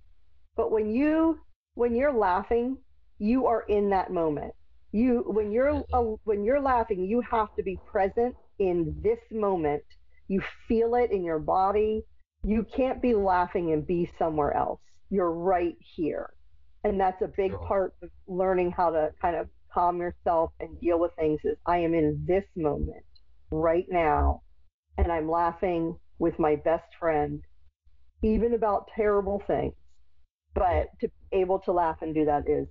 but 0.56 0.72
when 0.72 0.90
you 0.90 1.40
when 1.76 1.96
you're 1.96 2.14
laughing, 2.14 2.78
you 3.20 3.48
are 3.48 3.62
in 3.64 3.90
that 3.92 4.12
moment. 4.12 4.54
You 4.91 5.23
when 5.28 5.52
you're 5.52 5.84
uh, 5.93 6.15
when 6.23 6.43
you're 6.43 6.62
laughing, 6.62 7.06
you 7.06 7.21
have 7.30 7.54
to 7.56 7.63
be 7.63 7.80
present 7.89 8.36
in 8.60 8.95
this 9.04 9.19
moment. 9.32 9.84
You 10.28 10.41
feel 10.67 10.95
it 10.95 11.12
in 11.12 11.23
your 11.23 11.39
body. 11.39 12.04
You 12.43 12.65
can't 12.76 13.02
be 13.02 13.13
laughing 13.13 13.73
and 13.73 13.86
be 13.86 14.10
somewhere 14.17 14.56
else. 14.56 14.80
You're 15.10 15.32
right 15.32 15.76
here. 15.80 16.32
And 16.84 17.00
that's 17.00 17.21
a 17.21 17.32
big 17.36 17.54
part 17.67 17.93
of 18.02 18.10
learning 18.28 18.71
how 18.71 18.91
to 18.91 19.12
kind 19.21 19.36
of 19.36 19.47
calm 19.73 20.00
yourself 20.00 20.52
and 20.60 20.80
deal 20.80 21.00
with 21.00 21.12
things 21.15 21.39
is 21.43 21.58
I 21.65 21.80
am 21.80 21.93
in 21.93 22.23
this 22.26 22.45
moment 22.56 23.04
right 23.52 23.86
now 23.89 24.41
and 24.97 25.12
I'm 25.12 25.30
laughing 25.30 25.97
with 26.19 26.39
my 26.39 26.56
best 26.56 26.86
friend 27.00 27.41
even 28.23 28.54
about 28.54 28.88
terrible 28.95 29.41
things. 29.45 29.73
But 30.56 30.88
to 31.02 31.08
be 31.08 31.39
able 31.39 31.60
to 31.60 31.71
laugh 31.71 31.97
and 32.02 32.15
do 32.15 32.26
that 32.26 32.43
is 32.47 32.67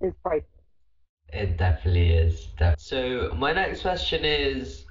is 0.00 0.12
priceless. 0.22 0.57
It 1.32 1.56
definitely 1.56 2.10
is. 2.12 2.48
So 2.78 3.32
my 3.36 3.52
next 3.52 3.82
question 3.82 4.24
is, 4.24 4.84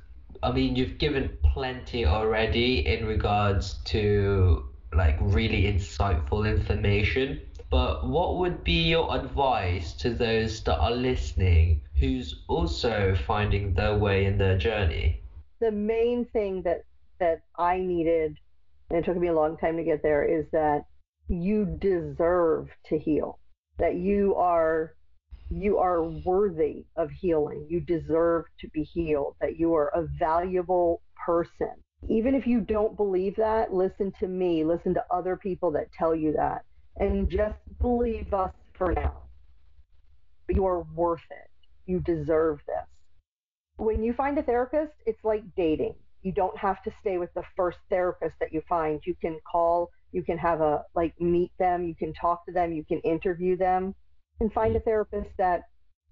I 0.43 0.52
mean, 0.52 0.76
you've 0.76 0.97
given 0.97 1.38
plenty 1.54 2.06
already 2.06 2.86
in 2.86 3.06
regards 3.06 3.76
to 3.86 4.65
like 4.93 5.17
really 5.19 5.63
insightful 5.63 6.47
information, 6.50 7.41
but 7.69 8.08
what 8.08 8.38
would 8.38 8.63
be 8.63 8.89
your 8.89 9.13
advice 9.15 9.93
to 9.93 10.12
those 10.12 10.63
that 10.63 10.78
are 10.80 10.91
listening 10.91 11.82
who's 12.00 12.43
also 12.47 13.15
finding 13.26 13.73
their 13.73 13.97
way 13.97 14.26
in 14.26 14.38
their 14.38 14.58
journey? 14.58 15.21
the 15.60 15.71
main 15.71 16.26
thing 16.26 16.62
that 16.63 16.84
that 17.19 17.41
I 17.58 17.80
needed, 17.80 18.38
and 18.89 19.00
it 19.00 19.06
took 19.06 19.17
me 19.17 19.28
a 19.28 19.34
long 19.34 19.58
time 19.58 19.78
to 19.78 19.84
get 19.84 20.04
there, 20.04 20.23
is 20.23 20.45
that 20.52 20.86
you 21.28 21.65
deserve 21.65 22.69
to 22.89 23.00
heal. 23.00 23.39
That 23.80 23.95
you 23.95 24.36
are 24.36 24.93
you 25.49 25.77
are 25.77 26.03
worthy 26.03 26.86
of 26.95 27.10
healing. 27.12 27.67
You 27.69 27.79
deserve 27.79 28.45
to 28.60 28.69
be 28.69 28.83
healed. 28.83 29.36
That 29.41 29.57
you 29.57 29.73
are 29.75 29.88
a 29.89 30.07
valuable 30.19 31.01
person. 31.25 31.71
Even 32.10 32.36
if 32.36 32.45
you 32.45 32.62
don't 32.62 32.95
believe 32.95 33.36
that, 33.38 33.73
listen 33.73 34.13
to 34.19 34.27
me. 34.27 34.63
Listen 34.63 34.93
to 34.93 35.03
other 35.12 35.36
people 35.36 35.71
that 35.71 35.91
tell 35.91 36.15
you 36.15 36.33
that, 36.33 36.63
and 36.97 37.29
just 37.29 37.57
believe 37.81 38.33
us 38.33 38.51
for 38.77 38.93
now. 38.93 39.23
You 40.49 40.65
are 40.65 40.81
worth 40.95 41.25
it. 41.31 41.49
You 41.86 41.99
deserve 42.01 42.60
this 42.67 42.86
when 43.77 44.03
you 44.03 44.13
find 44.13 44.38
a 44.38 44.43
therapist, 44.43 44.93
it's 45.05 45.23
like 45.23 45.43
dating. 45.55 45.95
You 46.23 46.31
don't 46.31 46.57
have 46.57 46.83
to 46.83 46.91
stay 46.99 47.17
with 47.17 47.33
the 47.33 47.43
first 47.55 47.77
therapist 47.89 48.36
that 48.39 48.51
you 48.51 48.62
find. 48.67 48.99
You 49.05 49.15
can 49.21 49.39
call, 49.49 49.91
you 50.12 50.23
can 50.23 50.38
have 50.38 50.62
a 50.62 50.83
like 50.95 51.13
meet 51.21 51.51
them, 51.60 51.88
you 51.88 51.95
can 51.95 52.13
talk 52.13 52.45
to 52.47 52.51
them, 52.51 52.73
you 52.73 52.83
can 52.83 52.99
interview 53.01 53.55
them 53.55 53.95
and 54.39 54.52
find 54.54 54.76
a 54.76 54.80
therapist 54.80 55.30
that 55.38 55.63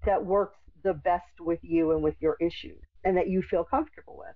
that 0.04 0.24
works 0.24 0.58
the 0.82 0.94
best 0.94 1.40
with 1.40 1.58
you 1.62 1.92
and 1.92 2.02
with 2.02 2.14
your 2.20 2.36
issues 2.40 2.82
and 3.04 3.16
that 3.16 3.28
you 3.28 3.42
feel 3.42 3.64
comfortable 3.64 4.16
with. 4.18 4.34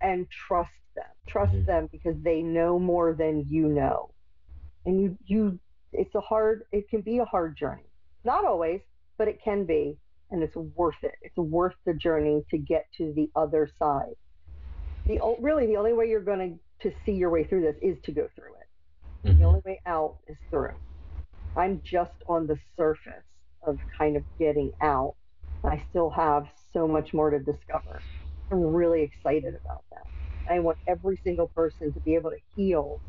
And 0.00 0.26
trust 0.30 0.70
them. 0.94 1.04
Trust 1.26 1.52
Mhm. 1.54 1.66
them 1.66 1.88
because 1.92 2.16
they 2.22 2.42
know 2.42 2.78
more 2.78 3.14
than 3.14 3.44
you 3.48 3.68
know. 3.68 4.10
And 4.84 5.00
you 5.00 5.18
you 5.24 5.58
it's 5.92 6.14
a 6.14 6.20
hard 6.20 6.64
it 6.72 6.88
can 6.88 7.00
be 7.00 7.18
a 7.18 7.24
hard 7.24 7.56
journey. 7.56 7.88
Not 8.24 8.44
always, 8.44 8.80
but 9.16 9.28
it 9.28 9.40
can 9.42 9.64
be 9.64 9.98
and 10.30 10.42
it's 10.42 10.56
worth 10.56 11.02
it. 11.02 11.14
It's 11.22 11.36
worth 11.36 11.74
the 11.84 11.94
journey 11.94 12.44
to 12.50 12.58
get 12.58 12.86
to 12.98 13.12
the 13.14 13.30
other 13.36 13.68
side. 13.78 14.16
The 15.06 15.20
really 15.40 15.66
the 15.66 15.76
only 15.76 15.92
way 15.92 16.08
you're 16.08 16.20
going 16.20 16.58
to 16.58 16.58
to 16.90 16.94
see 17.06 17.12
your 17.12 17.30
way 17.30 17.44
through 17.44 17.62
this 17.62 17.76
is 17.80 17.96
to 18.02 18.12
go 18.12 18.28
through 18.34 18.54
it. 18.54 18.68
The 19.22 19.30
Mhm. 19.30 19.44
only 19.44 19.60
way 19.64 19.80
out 19.86 20.18
is 20.26 20.36
through. 20.50 20.76
I'm 21.56 21.80
just 21.82 22.12
on 22.28 22.46
the 22.46 22.58
surface 22.76 23.24
of 23.66 23.78
kind 23.98 24.16
of 24.16 24.22
getting 24.38 24.72
out. 24.82 25.14
I 25.64 25.82
still 25.90 26.10
have 26.10 26.46
so 26.72 26.86
much 26.86 27.14
more 27.14 27.30
to 27.30 27.38
discover. 27.38 28.00
I'm 28.50 28.60
really 28.60 29.02
excited 29.02 29.54
about 29.64 29.82
that. 29.90 30.06
I 30.52 30.60
want 30.60 30.76
every 30.86 31.18
single 31.24 31.48
person 31.48 31.92
to 31.94 32.00
be 32.00 32.14
able 32.14 32.30
to 32.30 32.38
heal 32.54 33.00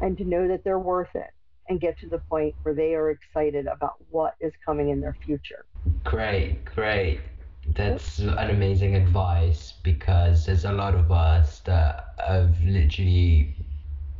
and 0.00 0.16
to 0.18 0.24
know 0.24 0.48
that 0.48 0.64
they're 0.64 0.78
worth 0.78 1.14
it 1.14 1.30
and 1.68 1.80
get 1.80 1.98
to 1.98 2.08
the 2.08 2.18
point 2.30 2.54
where 2.62 2.74
they 2.74 2.94
are 2.94 3.10
excited 3.10 3.66
about 3.66 3.94
what 4.10 4.34
is 4.40 4.52
coming 4.64 4.88
in 4.88 5.00
their 5.00 5.16
future. 5.24 5.66
Great, 6.02 6.64
great. 6.64 7.20
That's 7.68 8.20
an 8.20 8.50
amazing 8.50 8.94
advice 8.94 9.74
because 9.82 10.46
there's 10.46 10.64
a 10.64 10.72
lot 10.72 10.94
of 10.94 11.12
us 11.12 11.60
that 11.60 12.14
have 12.26 12.58
literally 12.62 13.54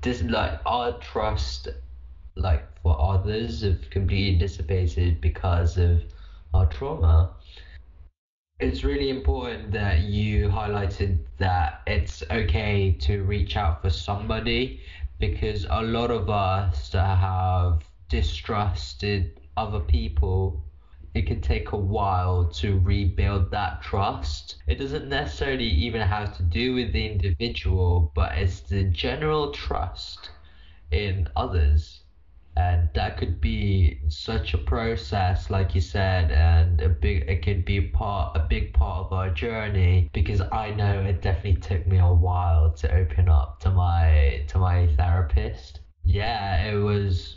just 0.03 0.25
like 0.25 0.61
our 0.66 0.92
trust 0.99 1.69
like 2.37 2.64
for 2.83 3.01
others 3.01 3.62
have 3.62 3.90
completely 3.90 4.38
dissipated 4.38 5.20
because 5.20 5.77
of 5.79 6.03
our 6.55 6.66
trauma. 6.66 7.31
It's 8.61 8.85
really 8.85 9.11
important 9.11 9.72
that 9.72 10.01
you 10.01 10.49
highlighted 10.49 11.18
that 11.38 11.83
it's 11.87 12.22
okay 12.31 12.92
to 13.01 13.25
reach 13.25 13.57
out 13.57 13.83
for 13.83 13.90
somebody 13.90 14.81
because 15.18 15.66
a 15.68 15.83
lot 15.83 16.11
of 16.11 16.31
us 16.31 16.92
have 16.92 17.83
distrusted 18.09 19.40
other 19.57 19.81
people 19.81 20.62
it 21.16 21.27
can 21.27 21.40
take 21.40 21.72
a 21.72 21.79
while 21.79 22.44
to 22.44 22.79
rebuild 22.81 23.51
that 23.51 23.81
trust. 23.81 24.57
It 24.66 24.75
doesn't 24.75 25.09
necessarily 25.09 25.64
even 25.64 26.03
have 26.03 26.37
to 26.37 26.42
do 26.42 26.75
with 26.75 26.92
the 26.92 27.07
individual, 27.07 28.12
but 28.14 28.37
it's 28.37 28.61
the 28.61 28.85
general 28.85 29.51
trust 29.51 30.29
in 30.90 31.27
others. 31.35 32.03
And 32.57 32.88
that 32.95 33.19
could 33.19 33.40
be 33.40 34.01
such 34.09 34.55
a 34.55 34.59
process, 34.59 35.51
like 35.51 35.75
you 35.75 35.81
said, 35.81 36.33
and 36.33 36.81
a 36.81 36.88
big 36.88 37.29
it 37.29 37.42
could 37.42 37.64
be 37.64 37.81
part 37.81 38.37
a 38.37 38.40
big 38.40 38.73
part 38.73 39.07
of 39.07 39.12
our 39.12 39.29
journey 39.31 40.09
because 40.14 40.40
I 40.40 40.71
know 40.71 41.03
it 41.03 41.21
definitely 41.21 41.61
took 41.61 41.87
me 41.87 41.99
a 41.99 42.12
while 42.12 42.71
to 42.73 42.95
open 42.95 43.29
up 43.29 43.61
to 43.61 43.71
my 43.71 44.42
to 44.49 44.59
my 44.59 44.87
therapist. 44.97 45.81
Yeah, 46.05 46.66
it 46.71 46.77
was 46.77 47.37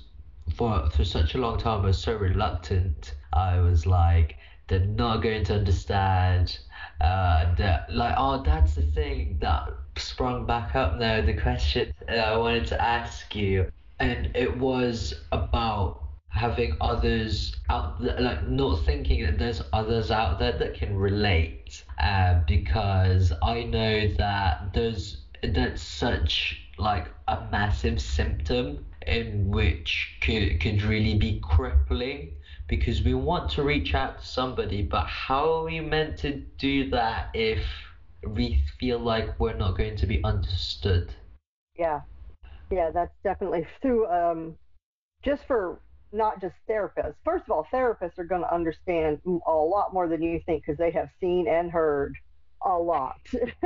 for 0.56 0.90
for 0.92 1.04
such 1.04 1.36
a 1.36 1.38
long 1.38 1.58
time 1.58 1.82
I 1.82 1.88
was 1.88 1.98
so 1.98 2.16
reluctant. 2.16 3.16
I 3.34 3.60
was 3.60 3.86
like, 3.86 4.38
they're 4.68 4.80
not 4.80 5.18
going 5.22 5.44
to 5.46 5.56
understand. 5.56 6.60
Uh, 7.02 7.56
that 7.56 7.94
like, 7.94 8.16
oh, 8.18 8.42
that's 8.44 8.76
the 8.76 8.82
thing 8.84 9.38
that 9.42 9.70
sprung 9.98 10.46
back 10.46 10.76
up 10.76 10.98
now. 10.98 11.22
The 11.22 11.34
question 11.34 11.94
I 12.08 12.38
wanted 12.38 12.68
to 12.68 12.82
ask 12.82 13.36
you, 13.36 13.72
and 14.00 14.32
it 14.36 14.58
was 14.58 15.14
about 15.32 16.04
having 16.30 16.76
others 16.82 17.56
out 17.70 18.02
there, 18.02 18.20
like 18.20 18.48
not 18.48 18.84
thinking 18.86 19.24
that 19.26 19.38
there's 19.40 19.62
others 19.74 20.12
out 20.12 20.40
there 20.40 20.58
that 20.58 20.74
can 20.76 20.96
relate. 20.96 21.84
Uh, 22.00 22.42
because 22.48 23.34
I 23.42 23.64
know 23.64 24.08
that 24.18 24.74
there's 24.74 25.26
that's 25.44 25.82
such 25.82 26.62
like 26.78 27.08
a 27.28 27.48
massive 27.52 28.02
symptom 28.02 28.86
in 29.08 29.50
which 29.50 30.18
could 30.22 30.60
could 30.60 30.82
really 30.84 31.16
be 31.18 31.40
crippling 31.44 32.34
because 32.68 33.02
we 33.04 33.14
want 33.14 33.50
to 33.52 33.64
reach 33.64 33.94
out 33.94 34.20
to 34.20 34.26
somebody 34.26 34.82
but 34.82 35.06
how 35.08 35.52
are 35.54 35.64
we 35.64 35.80
meant 35.80 36.18
to 36.18 36.32
do 36.58 36.90
that 36.90 37.30
if 37.34 37.64
we 38.28 38.62
feel 38.80 39.00
like 39.00 39.40
we're 39.40 39.56
not 39.56 39.78
going 39.78 39.96
to 39.96 40.06
be 40.06 40.24
understood 40.24 41.14
Yeah, 41.76 42.02
yeah, 42.72 42.92
that's 42.92 43.16
definitely 43.24 43.66
through. 43.82 44.08
Um, 44.08 44.56
just 45.24 45.46
for 45.48 45.82
not 46.12 46.42
just 46.42 46.56
therapists. 46.68 47.16
First 47.24 47.46
of 47.46 47.52
all, 47.52 47.68
therapists 47.72 48.18
are 48.18 48.24
going 48.24 48.42
to 48.42 48.54
understand 48.54 49.20
a 49.26 49.52
lot 49.52 49.94
more 49.94 50.08
than 50.08 50.22
you 50.22 50.42
think 50.46 50.64
because 50.66 50.78
they 50.78 50.92
have 50.92 51.10
seen 51.20 51.48
and 51.48 51.72
heard 51.72 52.16
a 52.66 52.78
lot. 52.78 53.20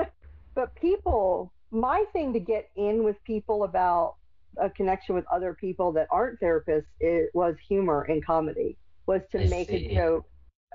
but 0.55 0.75
people, 0.75 1.53
my 1.71 2.03
thing 2.11 2.33
to 2.33 2.39
get 2.39 2.69
in 2.75 3.03
with 3.03 3.15
people 3.23 3.63
about 3.63 4.15
a 4.57 4.69
connection 4.69 5.15
with 5.15 5.25
other 5.31 5.53
people 5.53 5.91
that 5.93 6.07
aren't 6.11 6.39
therapists 6.39 6.85
it 6.99 7.29
was 7.33 7.55
humor 7.67 8.03
and 8.03 8.25
comedy. 8.25 8.77
Was 9.05 9.21
to 9.31 9.43
I 9.43 9.47
make 9.47 9.69
see. 9.69 9.87
a 9.87 9.95
joke 9.95 10.25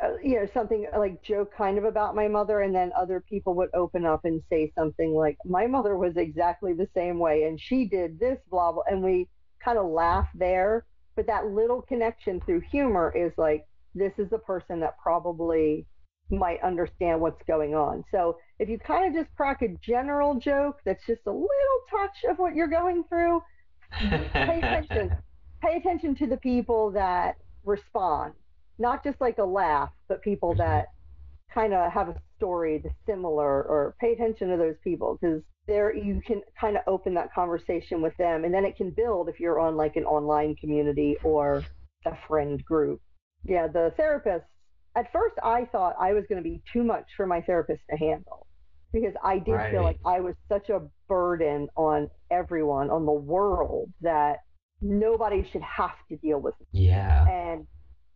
uh, 0.03 0.17
you 0.23 0.37
know, 0.37 0.47
something 0.55 0.87
like 0.97 1.23
joke 1.23 1.53
kind 1.57 1.79
of 1.79 1.85
about 1.85 2.15
my 2.15 2.29
mother, 2.29 2.61
and 2.61 2.75
then 2.75 2.91
other 2.99 3.21
people 3.29 3.55
would 3.55 3.71
open 3.75 4.05
up 4.05 4.25
and 4.25 4.43
say 4.51 4.73
something 4.77 5.13
like, 5.15 5.37
"My 5.45 5.67
mother 5.67 5.97
was 5.97 6.17
exactly 6.17 6.73
the 6.73 6.89
same 6.95 7.19
way, 7.19 7.45
and 7.45 7.61
she 7.61 7.87
did 7.87 8.19
this, 8.19 8.39
blah 8.51 8.73
blah," 8.73 8.83
and 8.89 9.03
we 9.03 9.29
kind 9.65 9.79
of 9.79 9.87
laugh 9.87 10.29
there. 10.35 10.85
But 11.17 11.27
that 11.27 11.47
little 11.47 11.83
connection 11.83 12.41
through 12.43 12.61
humor 12.71 13.13
is 13.17 13.33
like, 13.37 13.65
this 13.95 14.13
is 14.19 14.31
the 14.31 14.39
person 14.39 14.81
that 14.81 14.97
probably 15.03 15.85
might 16.31 16.63
understand 16.63 17.21
what's 17.21 17.43
going 17.47 17.75
on. 17.75 18.05
So 18.11 18.39
if 18.59 18.69
you 18.69 18.79
kind 18.79 19.07
of 19.07 19.21
just 19.21 19.35
crack 19.37 19.63
a 19.63 19.69
general 19.83 20.39
joke 20.39 20.79
that's 20.85 21.05
just 21.07 21.23
a 21.27 21.31
little 21.31 21.49
touch 21.91 22.31
of 22.31 22.39
what 22.39 22.55
you're 22.55 22.69
going 22.69 23.05
through, 23.09 23.43
pay 23.99 24.29
attention. 24.33 25.11
Pay 25.61 25.77
attention 25.77 26.15
to 26.17 26.27
the 26.29 26.37
people 26.37 26.93
that 26.93 27.35
respond, 27.65 28.35
not 28.79 29.03
just 29.05 29.21
like 29.21 29.39
a 29.39 29.45
laugh, 29.45 29.91
but 30.09 30.23
people 30.23 30.55
Mhm. 30.55 30.59
that 30.59 30.89
kind 31.53 31.73
of 31.75 31.91
have 31.93 32.09
a 32.09 32.21
story 32.37 32.79
that's 32.79 32.95
similar 33.07 33.63
or 33.65 33.95
pay 34.01 34.13
attention 34.13 34.49
to 34.51 34.57
those 34.57 34.77
people 34.85 35.17
because 35.21 35.43
there 35.67 35.95
you 35.95 36.21
can 36.21 36.43
kind 36.61 36.77
of 36.77 36.83
open 36.87 37.15
that 37.15 37.33
conversation 37.33 38.01
with 38.01 38.17
them 38.17 38.45
and 38.45 38.53
then 38.55 38.65
it 38.65 38.77
can 38.77 38.91
build 38.91 39.29
if 39.29 39.41
you're 39.41 39.59
on 39.59 39.77
like 39.77 39.97
an 39.97 40.05
online 40.05 40.55
community 40.57 41.17
or 41.25 41.65
a 42.07 42.15
friend 42.27 42.65
group. 42.65 43.01
Yeah, 43.45 43.67
the 43.67 43.93
therapist 43.97 44.45
at 44.95 45.11
first 45.13 45.35
I 45.43 45.65
thought 45.67 45.97
I 45.99 46.13
was 46.13 46.25
going 46.29 46.43
to 46.43 46.49
be 46.49 46.63
too 46.73 46.83
much 46.85 47.07
for 47.17 47.27
my 47.27 47.41
therapist 47.41 47.83
to 47.91 47.97
handle 47.97 48.47
because 48.93 49.15
I 49.23 49.39
did 49.39 49.53
Right. 49.53 49.71
feel 49.71 49.83
like 49.83 49.99
I 50.05 50.21
was 50.21 50.35
such 50.49 50.71
a 50.71 50.83
burden 51.09 51.69
on 51.77 52.11
everyone, 52.31 52.91
on 52.91 53.05
the 53.07 53.13
world 53.13 53.91
that 54.03 54.41
nobody 54.81 55.45
should 55.51 55.63
have 55.63 55.97
to 56.09 56.17
deal 56.17 56.41
with 56.41 56.55
me. 56.61 56.67
Yeah. 56.73 57.27
And 57.27 57.67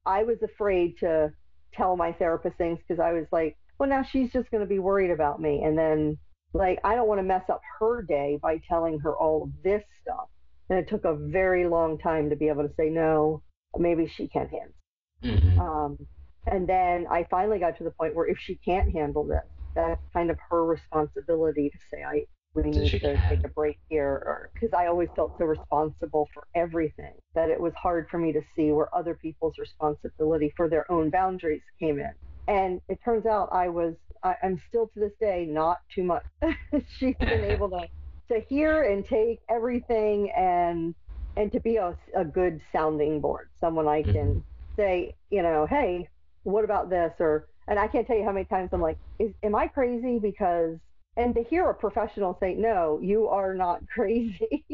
I 0.06 0.22
was 0.22 0.42
afraid 0.42 0.98
to 0.98 1.32
tell 1.72 1.96
my 1.96 2.12
therapist 2.12 2.56
things 2.56 2.78
because 2.86 3.00
I 3.00 3.12
was 3.12 3.26
like, 3.32 3.56
well, 3.78 3.88
now 3.88 4.02
she's 4.02 4.32
just 4.32 4.50
going 4.50 4.62
to 4.62 4.68
be 4.68 4.78
worried 4.78 5.10
about 5.10 5.40
me. 5.40 5.62
And 5.64 5.76
then, 5.76 6.18
like, 6.52 6.78
I 6.84 6.94
don't 6.94 7.08
want 7.08 7.18
to 7.18 7.24
mess 7.24 7.48
up 7.48 7.60
her 7.78 8.02
day 8.02 8.38
by 8.42 8.60
telling 8.68 8.98
her 9.00 9.16
all 9.16 9.44
of 9.44 9.50
this 9.62 9.82
stuff. 10.02 10.28
And 10.68 10.78
it 10.78 10.88
took 10.88 11.04
a 11.04 11.14
very 11.14 11.66
long 11.66 11.98
time 11.98 12.30
to 12.30 12.36
be 12.36 12.48
able 12.48 12.62
to 12.62 12.74
say, 12.76 12.88
no, 12.88 13.42
maybe 13.76 14.06
she 14.06 14.28
can 14.28 14.48
handle. 14.48 14.74
Mhm. 15.22 15.58
Um, 15.58 16.06
and 16.46 16.68
then 16.68 17.06
I 17.08 17.24
finally 17.30 17.58
got 17.58 17.76
to 17.78 17.84
the 17.84 17.90
point 17.92 18.14
where 18.14 18.26
if 18.26 18.38
she 18.38 18.56
can't 18.56 18.90
handle 18.92 19.24
this, 19.24 19.44
that's 19.74 20.00
kind 20.12 20.30
of 20.30 20.38
her 20.50 20.64
responsibility 20.64 21.70
to 21.70 21.78
say, 21.90 22.02
I 22.02 22.26
we 22.54 22.62
need 22.64 22.90
to 22.90 23.00
can. 23.00 23.28
take 23.28 23.44
a 23.44 23.48
break 23.48 23.78
here, 23.88 24.22
or 24.26 24.50
because 24.52 24.70
I 24.76 24.86
always 24.86 25.08
felt 25.16 25.36
so 25.38 25.44
responsible 25.44 26.28
for 26.34 26.46
everything 26.54 27.14
that 27.34 27.48
it 27.48 27.60
was 27.60 27.72
hard 27.74 28.08
for 28.10 28.18
me 28.18 28.32
to 28.32 28.42
see 28.54 28.72
where 28.72 28.94
other 28.94 29.14
people's 29.14 29.58
responsibility 29.58 30.52
for 30.56 30.68
their 30.68 30.90
own 30.90 31.10
boundaries 31.10 31.62
came 31.78 31.98
in. 31.98 32.12
And 32.48 32.80
it 32.88 32.98
turns 33.04 33.26
out 33.26 33.48
I 33.52 33.68
was, 33.68 33.94
I, 34.22 34.34
I'm 34.42 34.60
still 34.68 34.88
to 34.88 35.00
this 35.00 35.12
day 35.20 35.46
not 35.48 35.78
too 35.94 36.02
much. 36.02 36.24
She's 36.98 37.16
been 37.16 37.44
able 37.44 37.70
to 37.70 37.88
to 38.28 38.40
hear 38.48 38.84
and 38.84 39.04
take 39.06 39.40
everything 39.48 40.30
and 40.30 40.94
and 41.36 41.50
to 41.52 41.60
be 41.60 41.76
a, 41.76 41.96
a 42.14 42.24
good 42.24 42.60
sounding 42.72 43.20
board, 43.20 43.48
someone 43.60 43.88
I 43.88 44.02
can 44.02 44.12
mm-hmm. 44.12 44.38
say, 44.76 45.14
you 45.30 45.42
know, 45.42 45.66
hey, 45.66 46.08
what 46.42 46.64
about 46.64 46.90
this? 46.90 47.12
Or, 47.20 47.48
and 47.68 47.78
I 47.78 47.86
can't 47.86 48.06
tell 48.06 48.16
you 48.16 48.24
how 48.24 48.32
many 48.32 48.44
times 48.44 48.70
I'm 48.72 48.82
like, 48.82 48.98
is, 49.18 49.32
am 49.42 49.54
I 49.54 49.68
crazy? 49.68 50.18
Because, 50.18 50.76
and 51.16 51.34
to 51.34 51.42
hear 51.42 51.68
a 51.70 51.74
professional 51.74 52.36
say, 52.40 52.54
no, 52.54 52.98
you 53.02 53.28
are 53.28 53.54
not 53.54 53.86
crazy 53.94 54.64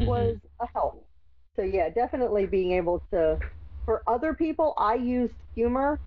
Mhm. 0.00 0.06
was 0.06 0.36
a 0.60 0.66
help. 0.74 1.04
So 1.56 1.62
yeah, 1.62 1.88
definitely 1.88 2.46
being 2.46 2.72
able 2.72 3.02
to, 3.12 3.38
for 3.84 4.02
other 4.06 4.32
people, 4.32 4.74
I 4.78 4.94
use 4.94 5.30
humor. 5.54 5.98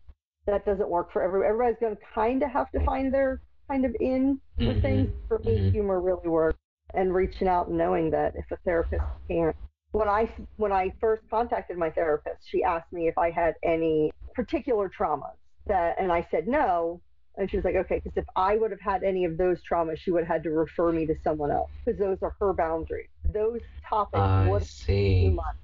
That 0.48 0.66
doesn't 0.66 0.90
work 0.90 1.12
for 1.12 1.22
everyone. 1.22 1.50
Everybody's 1.50 1.80
going 1.80 1.96
to 1.96 2.02
kind 2.16 2.42
of 2.42 2.50
have 2.50 2.72
to 2.72 2.80
find 2.86 3.14
their 3.14 3.42
kind 3.70 3.86
of 3.86 3.96
in 4.00 4.40
with 4.58 4.78
Mhm. 4.78 4.82
things. 4.82 5.10
For 5.28 5.40
me, 5.40 5.58
Mhm. 5.60 5.72
humor 5.72 6.00
really 6.00 6.30
works. 6.30 6.58
And 6.94 7.14
reaching 7.14 7.48
out 7.48 7.68
and 7.68 7.78
knowing 7.78 8.10
that 8.12 8.36
if 8.36 8.50
a 8.52 8.58
therapist 8.66 9.04
can't. 9.30 9.56
When 9.92 10.08
I 10.10 10.30
when 10.58 10.72
I 10.72 10.90
first 11.02 11.30
contacted 11.30 11.78
my 11.78 11.90
therapist, 11.90 12.48
she 12.50 12.64
asked 12.64 12.92
me 12.92 13.08
if 13.08 13.18
I 13.18 13.30
had 13.30 13.56
any 13.64 14.12
particular 14.34 14.90
traumas 14.90 15.36
that, 15.68 15.98
and 16.00 16.12
I 16.12 16.28
said 16.32 16.48
no. 16.48 17.02
And 17.42 17.50
she 17.50 17.58
was 17.58 17.66
like, 17.66 17.76
okay, 17.76 17.96
because 18.04 18.16
if 18.16 18.26
I 18.36 18.56
would 18.56 18.70
have 18.70 18.80
had 18.80 19.02
any 19.02 19.26
of 19.26 19.36
those 19.36 19.58
traumas, 19.64 19.98
she 19.98 20.12
would 20.12 20.26
have 20.26 20.28
had 20.36 20.44
to 20.44 20.52
refer 20.52 20.92
me 20.92 21.08
to 21.08 21.16
someone 21.24 21.50
else 21.50 21.72
because 21.84 22.00
those 22.00 22.20
are 22.22 22.36
her 22.40 22.54
boundaries. 22.54 23.10
Those 23.34 23.62
topics 23.90 24.22
I 24.22 24.48
would 24.48 24.62
too 24.62 24.68
see. 24.68 25.30
much 25.30 25.56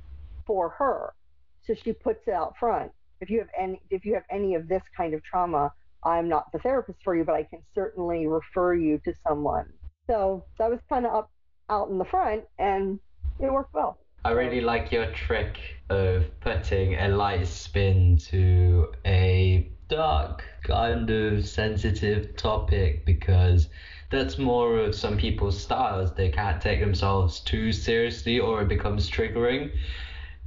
for 0.48 0.70
her. 0.70 1.13
So 1.68 1.76
she 1.76 1.94
puts 1.94 2.28
it 2.28 2.34
out 2.34 2.56
front. 2.60 2.92
If 3.22 3.30
you 3.30 3.38
have 3.38 3.50
any 3.56 3.80
if 3.92 4.06
you 4.06 4.16
have 4.16 4.24
any 4.32 4.56
of 4.56 4.68
this 4.68 4.82
kind 4.96 5.13
of 5.13 5.24
trauma, 5.24 5.72
I'm 6.04 6.28
not 6.28 6.52
the 6.52 6.58
therapist 6.58 6.98
for 7.04 7.16
you, 7.16 7.24
but 7.24 7.36
I 7.36 7.44
can 7.44 7.60
certainly 7.76 8.26
refer 8.26 8.74
you 8.74 9.00
to 9.06 9.13
someone. 9.28 9.72
So 10.08 10.46
that 10.58 10.72
was 10.72 10.80
kind 10.90 11.06
of 11.06 11.13
up 11.13 11.32
out 11.70 11.90
in 11.90 12.00
the 12.00 12.06
front 12.06 12.44
and 12.58 13.00
it 13.40 13.54
worked 13.54 13.76
well. 13.76 14.00
I 14.26 14.32
really 14.32 14.62
like 14.62 14.92
your 14.92 15.12
trick 15.12 15.60
of 15.92 16.26
putting 16.40 16.96
a 16.96 17.10
light 17.10 17.46
spin 17.46 18.18
to 18.30 18.92
a 19.06 19.72
dark, 19.88 20.43
kind 20.63 21.10
of 21.10 21.45
sensitive 21.45 22.36
topic 22.36 23.06
because 23.06 23.67
that's 24.10 24.38
more 24.38 24.78
of 24.78 24.95
some 24.95 25.17
people's 25.17 25.58
styles. 25.60 26.13
They 26.13 26.30
can't 26.30 26.62
take 26.62 26.80
themselves 26.80 27.39
too 27.39 27.71
seriously 27.71 28.39
or 28.39 28.62
it 28.62 28.67
becomes 28.67 29.10
triggering. 29.10 29.71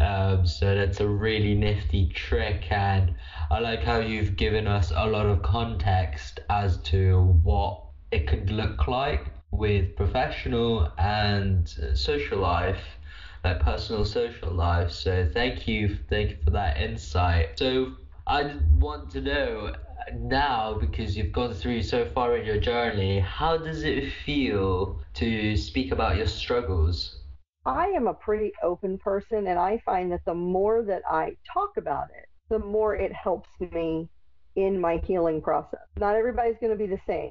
Um, 0.01 0.47
so 0.47 0.75
that's 0.75 1.01
a 1.01 1.07
really 1.09 1.55
nifty 1.55 2.07
trick, 2.07 2.71
and 2.73 3.15
I 3.51 3.59
like 3.61 3.83
how 3.83 3.99
you've 3.99 4.35
given 4.37 4.67
us 4.67 4.91
a 4.95 5.07
lot 5.07 5.27
of 5.27 5.43
context 5.43 6.41
as 6.49 6.79
to 6.85 7.39
what 7.43 7.83
it 8.11 8.27
could 8.27 8.51
look 8.51 8.89
like 8.89 9.33
with 9.51 9.95
professional 9.97 10.89
and 10.99 11.69
social 11.95 12.39
life 12.39 12.99
like 13.45 13.61
personal 13.61 14.05
social 14.05 14.51
life. 14.53 14.91
So 14.91 15.25
thank 15.25 15.67
you, 15.69 15.89
thank 16.09 16.31
you 16.31 16.37
for 16.45 16.51
that 16.51 16.77
insight. 16.79 17.59
So 17.59 17.91
I 18.27 18.57
want 18.79 19.11
to 19.13 19.21
know 19.21 19.75
now 20.15 20.75
because 20.75 21.17
you've 21.17 21.33
gone 21.33 21.55
through 21.55 21.83
so 21.83 22.07
far 22.15 22.37
in 22.37 22.47
your 22.47 22.59
journey, 22.59 23.21
how 23.21 23.57
does 23.57 23.83
it 23.83 24.13
feel 24.25 25.01
to 25.15 25.57
speak 25.57 25.93
about 25.93 26.17
your 26.17 26.27
struggles? 26.27 27.21
I 27.67 27.87
am 27.89 28.07
a 28.07 28.15
pretty 28.15 28.53
open 28.63 28.99
person, 28.99 29.47
and 29.47 29.59
I 29.59 29.83
find 29.85 30.11
that 30.13 30.25
the 30.25 30.35
more 30.35 30.83
that 30.83 31.03
I 31.09 31.37
talk 31.53 31.77
about 31.77 32.09
it, 32.17 32.27
the 32.49 32.59
more 32.59 32.97
it 32.97 33.13
helps 33.13 33.49
me 33.61 34.09
in 34.57 34.81
my 34.81 34.97
healing 35.05 35.43
process. 35.43 35.87
Not 35.99 36.17
everybody's 36.17 36.57
going 36.61 36.73
to 36.73 36.79
be 36.79 36.87
the 36.87 37.01
same, 37.07 37.31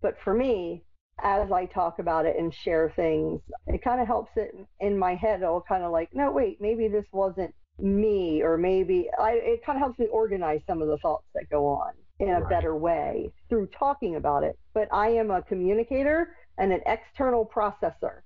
but 0.00 0.16
for 0.22 0.34
me, 0.34 0.84
as 1.22 1.50
I 1.50 1.66
talk 1.66 1.98
about 1.98 2.26
it 2.26 2.36
and 2.38 2.52
share 2.52 2.92
things, 2.94 3.40
it 3.66 3.82
kind 3.82 4.00
of 4.00 4.06
helps 4.06 4.32
it 4.36 4.54
in 4.80 4.98
my 4.98 5.14
head. 5.14 5.42
It'll 5.42 5.60
kind 5.60 5.84
of 5.84 5.92
like, 5.92 6.10
no, 6.12 6.30
wait, 6.30 6.60
maybe 6.60 6.88
this 6.88 7.06
wasn't 7.12 7.54
me, 7.78 8.42
or 8.42 8.56
maybe 8.56 9.08
I, 9.18 9.32
it 9.32 9.64
kind 9.64 9.76
of 9.76 9.80
helps 9.80 9.98
me 9.98 10.06
organize 10.08 10.60
some 10.66 10.82
of 10.82 10.88
the 10.88 10.98
thoughts 10.98 11.26
that 11.34 11.48
go 11.50 11.66
on 11.66 11.92
in 12.20 12.30
a 12.30 12.40
Right. 12.40 12.50
better 12.50 12.76
way 12.76 13.32
through 13.48 13.68
talking 13.68 14.16
about 14.16 14.44
it. 14.44 14.58
But 14.74 14.88
I 14.92 15.08
am 15.08 15.30
a 15.30 15.42
communicator 15.42 16.36
and 16.58 16.72
an 16.72 16.80
external 16.86 17.46
processor. 17.46 18.20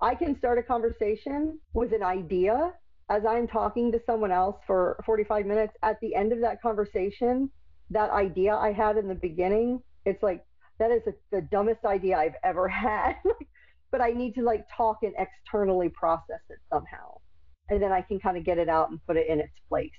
I 0.00 0.14
can 0.14 0.36
start 0.38 0.58
a 0.58 0.62
conversation 0.62 1.60
with 1.74 1.92
an 1.92 2.02
idea 2.02 2.72
as 3.10 3.24
I'm 3.26 3.46
talking 3.48 3.92
to 3.92 4.00
someone 4.06 4.32
else 4.32 4.56
for 4.66 5.00
45 5.06 5.46
minutes. 5.46 5.74
At 5.82 5.98
the 6.00 6.14
end 6.14 6.32
of 6.32 6.40
that 6.40 6.60
conversation, 6.62 7.50
that 7.90 8.10
idea 8.10 8.54
I 8.54 8.72
had 8.72 8.96
in 8.96 9.08
the 9.08 9.14
beginning, 9.14 9.80
it's 10.04 10.22
like, 10.22 10.44
that 10.78 10.90
is 10.90 11.02
the 11.32 11.42
dumbest 11.42 11.84
idea 11.84 12.16
I've 12.18 12.36
ever 12.44 12.68
had. 12.86 13.16
but 13.90 14.00
I 14.00 14.10
need 14.10 14.34
to 14.34 14.42
like 14.42 14.66
talk 14.76 14.98
and 15.02 15.14
externally 15.18 15.88
process 15.88 16.40
it 16.50 16.58
somehow. 16.72 17.17
And 17.70 17.82
then 17.82 17.92
I 17.92 18.02
can 18.02 18.18
kind 18.18 18.36
of 18.36 18.44
get 18.44 18.58
it 18.58 18.68
out 18.68 18.90
and 18.90 19.04
put 19.06 19.16
it 19.16 19.28
in 19.28 19.40
its 19.40 19.58
place. 19.68 19.90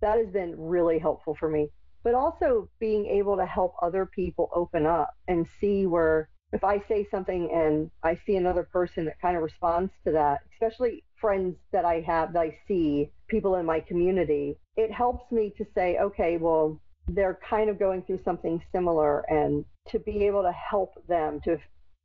That 0.00 0.18
has 0.18 0.28
been 0.28 0.54
really 0.56 0.98
helpful 0.98 1.36
for 1.38 1.48
me. 1.48 1.68
But 2.04 2.14
also 2.14 2.68
being 2.78 3.06
able 3.06 3.36
to 3.36 3.46
help 3.46 3.74
other 3.82 4.06
people 4.06 4.50
open 4.54 4.86
up 4.86 5.10
and 5.26 5.46
see 5.60 5.86
where 5.86 6.28
if 6.52 6.64
I 6.64 6.82
say 6.88 7.06
something 7.10 7.50
and 7.52 7.90
I 8.02 8.18
see 8.26 8.36
another 8.36 8.62
person 8.62 9.04
that 9.04 9.20
kind 9.20 9.36
of 9.36 9.42
responds 9.42 9.92
to 10.04 10.12
that, 10.12 10.40
especially 10.52 11.04
friends 11.20 11.56
that 11.72 11.84
I 11.84 12.00
have 12.06 12.32
that 12.32 12.40
I 12.40 12.58
see, 12.66 13.10
people 13.28 13.56
in 13.56 13.66
my 13.66 13.80
community, 13.80 14.56
it 14.76 14.90
helps 14.90 15.30
me 15.30 15.52
to 15.58 15.66
say, 15.74 15.98
okay, 15.98 16.38
well, 16.38 16.80
they're 17.08 17.38
kind 17.48 17.68
of 17.68 17.78
going 17.78 18.02
through 18.02 18.20
something 18.24 18.62
similar 18.72 19.20
and 19.30 19.64
to 19.88 19.98
be 19.98 20.26
able 20.26 20.42
to 20.42 20.52
help 20.52 20.94
them 21.06 21.40
to 21.44 21.58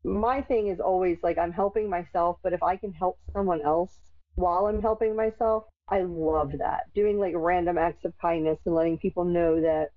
my 0.05 0.41
thing 0.41 0.67
is 0.67 0.79
always 0.79 1.17
like 1.23 1.37
I'm 1.37 1.53
helping 1.53 1.89
myself, 1.89 2.37
but 2.43 2.51
if 2.51 2.61
I 2.61 2.75
can 2.75 2.91
help 2.91 3.17
someone 3.31 3.61
else 3.61 3.99
while 4.35 4.65
I'm 4.65 4.81
helping 4.81 5.15
myself, 5.15 5.65
I 5.89 6.01
love 6.01 6.51
that. 6.59 6.93
Doing 6.95 7.19
like 7.19 7.33
random 7.35 7.77
acts 7.77 8.05
of 8.05 8.13
kindness 8.21 8.59
and 8.65 8.75
letting 8.75 8.97
people 8.97 9.25
know 9.25 9.61
that 9.61 9.89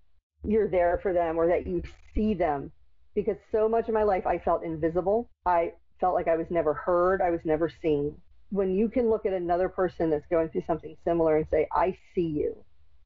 you're 0.45 0.69
there 0.69 0.99
for 1.03 1.13
them 1.13 1.39
or 1.39 1.47
that 1.49 1.67
you 1.67 1.83
see 2.15 2.35
them 2.35 2.73
because 3.15 3.37
so 3.51 3.69
much 3.69 3.89
of 3.89 3.95
my 3.95 4.03
life 4.03 4.27
I 4.27 4.39
felt 4.39 4.63
invisible. 4.63 5.29
I 5.47 5.73
felt 6.01 6.15
like 6.15 6.29
I 6.29 6.37
was 6.37 6.47
never 6.51 6.75
heard, 6.75 7.23
I 7.23 7.31
was 7.31 7.41
never 7.45 7.71
seen. 7.83 8.15
When 8.51 8.75
you 8.75 8.89
can 8.89 9.09
look 9.09 9.27
at 9.27 9.33
another 9.33 9.69
person 9.69 10.11
that's 10.11 10.27
going 10.31 10.51
through 10.51 10.65
something 10.67 10.97
similar 11.05 11.39
and 11.39 11.47
say, 11.51 11.67
I 11.73 11.97
see 12.15 12.27
you, 12.27 12.57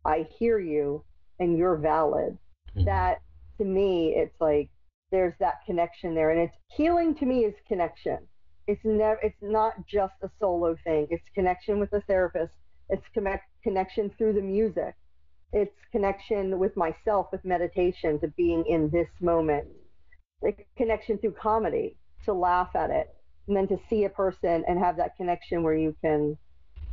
I 0.05 0.27
hear 0.39 0.59
you, 0.59 1.05
and 1.39 1.57
you're 1.57 1.77
valid, 1.77 2.37
Mhm. 2.77 2.85
that 2.85 3.23
to 3.59 3.65
me, 3.65 4.15
it's 4.17 4.39
like 4.41 4.69
there's 5.11 5.35
that 5.39 5.65
connection 5.65 6.15
there. 6.15 6.31
And 6.31 6.41
it's 6.41 6.57
healing 6.69 7.15
to 7.17 7.27
me 7.27 7.45
is 7.45 7.55
connection. 7.67 8.19
It's 8.71 8.85
never, 8.85 9.19
it's 9.23 9.43
not 9.43 9.75
just 9.87 10.15
a 10.23 10.31
solo 10.39 10.77
thing. 10.85 11.07
It's 11.11 11.25
connection 11.35 11.81
with 11.81 11.91
the 11.91 12.03
therapist. 12.03 12.53
It's 12.89 13.07
connect, 13.15 13.45
connection 13.63 14.11
through 14.17 14.35
the 14.35 14.43
music. 14.43 14.95
It's 15.53 15.77
connection 15.91 16.59
with 16.59 16.77
myself, 16.77 17.27
with 17.33 17.45
meditation, 17.45 18.21
to 18.21 18.29
being 18.29 18.65
in 18.67 18.91
this 18.91 19.09
moment 19.21 19.67
like 20.43 20.67
connection 20.77 21.19
through 21.19 21.35
comedy 21.41 21.97
to 22.25 22.33
laugh 22.33 22.71
at 22.75 22.91
it 22.91 23.15
and 23.49 23.57
then 23.57 23.69
to 23.69 23.79
see 23.89 24.05
a 24.05 24.11
person 24.11 24.65
and 24.69 24.79
have 24.79 24.97
that 24.97 25.17
connection 25.17 25.63
where 25.63 25.75
you 25.75 25.95
can 26.03 26.37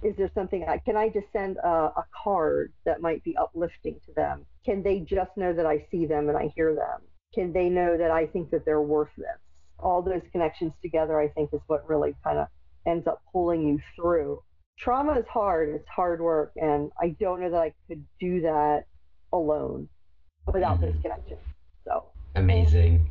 is 0.04 0.16
there 0.16 0.30
something 0.36 0.64
I 0.68 0.78
can 0.78 0.96
I 0.96 1.10
just 1.10 1.28
send 1.34 1.58
a, 1.58 1.68
a 1.68 2.06
card 2.24 2.72
that 2.86 3.02
might 3.02 3.24
be 3.24 3.36
uplifting 3.36 4.00
to 4.06 4.14
them? 4.14 4.46
Can 4.64 4.84
they 4.84 5.00
just 5.00 5.32
know 5.36 5.54
that 5.54 5.66
I 5.66 5.88
see 5.90 6.06
them 6.06 6.30
and 6.30 6.38
I 6.38 6.54
hear 6.56 6.76
them? 6.76 7.02
Can 7.34 7.52
they 7.52 7.68
know 7.70 7.98
that 7.98 8.12
I 8.12 8.28
think 8.28 8.52
that 8.52 8.64
they're 8.64 8.82
worth 8.82 9.10
this? 9.18 9.40
All 9.80 10.02
those 10.02 10.22
connections 10.32 10.74
together, 10.82 11.20
I 11.20 11.30
think, 11.30 11.52
is 11.54 11.62
what 11.68 11.88
really 11.88 12.16
kind 12.24 12.40
of 12.40 12.48
ends 12.86 13.08
up 13.08 13.22
pulling 13.32 13.68
you 13.68 13.80
through. 13.96 14.42
Trauma 14.78 15.14
is 15.14 15.26
hard, 15.28 15.70
it's 15.70 15.88
hard 15.88 16.22
work, 16.22 16.52
and 16.56 16.92
I 17.02 17.16
don't 17.20 17.42
know 17.42 17.50
that 17.52 17.62
I 17.62 17.74
could 17.88 18.06
do 18.20 18.42
that 18.42 18.84
alone 19.34 19.90
without 20.46 20.80
those 20.80 20.92
mm-hmm. 20.92 21.02
connections. 21.02 21.40
So 21.86 22.06
Amazing. 22.36 23.10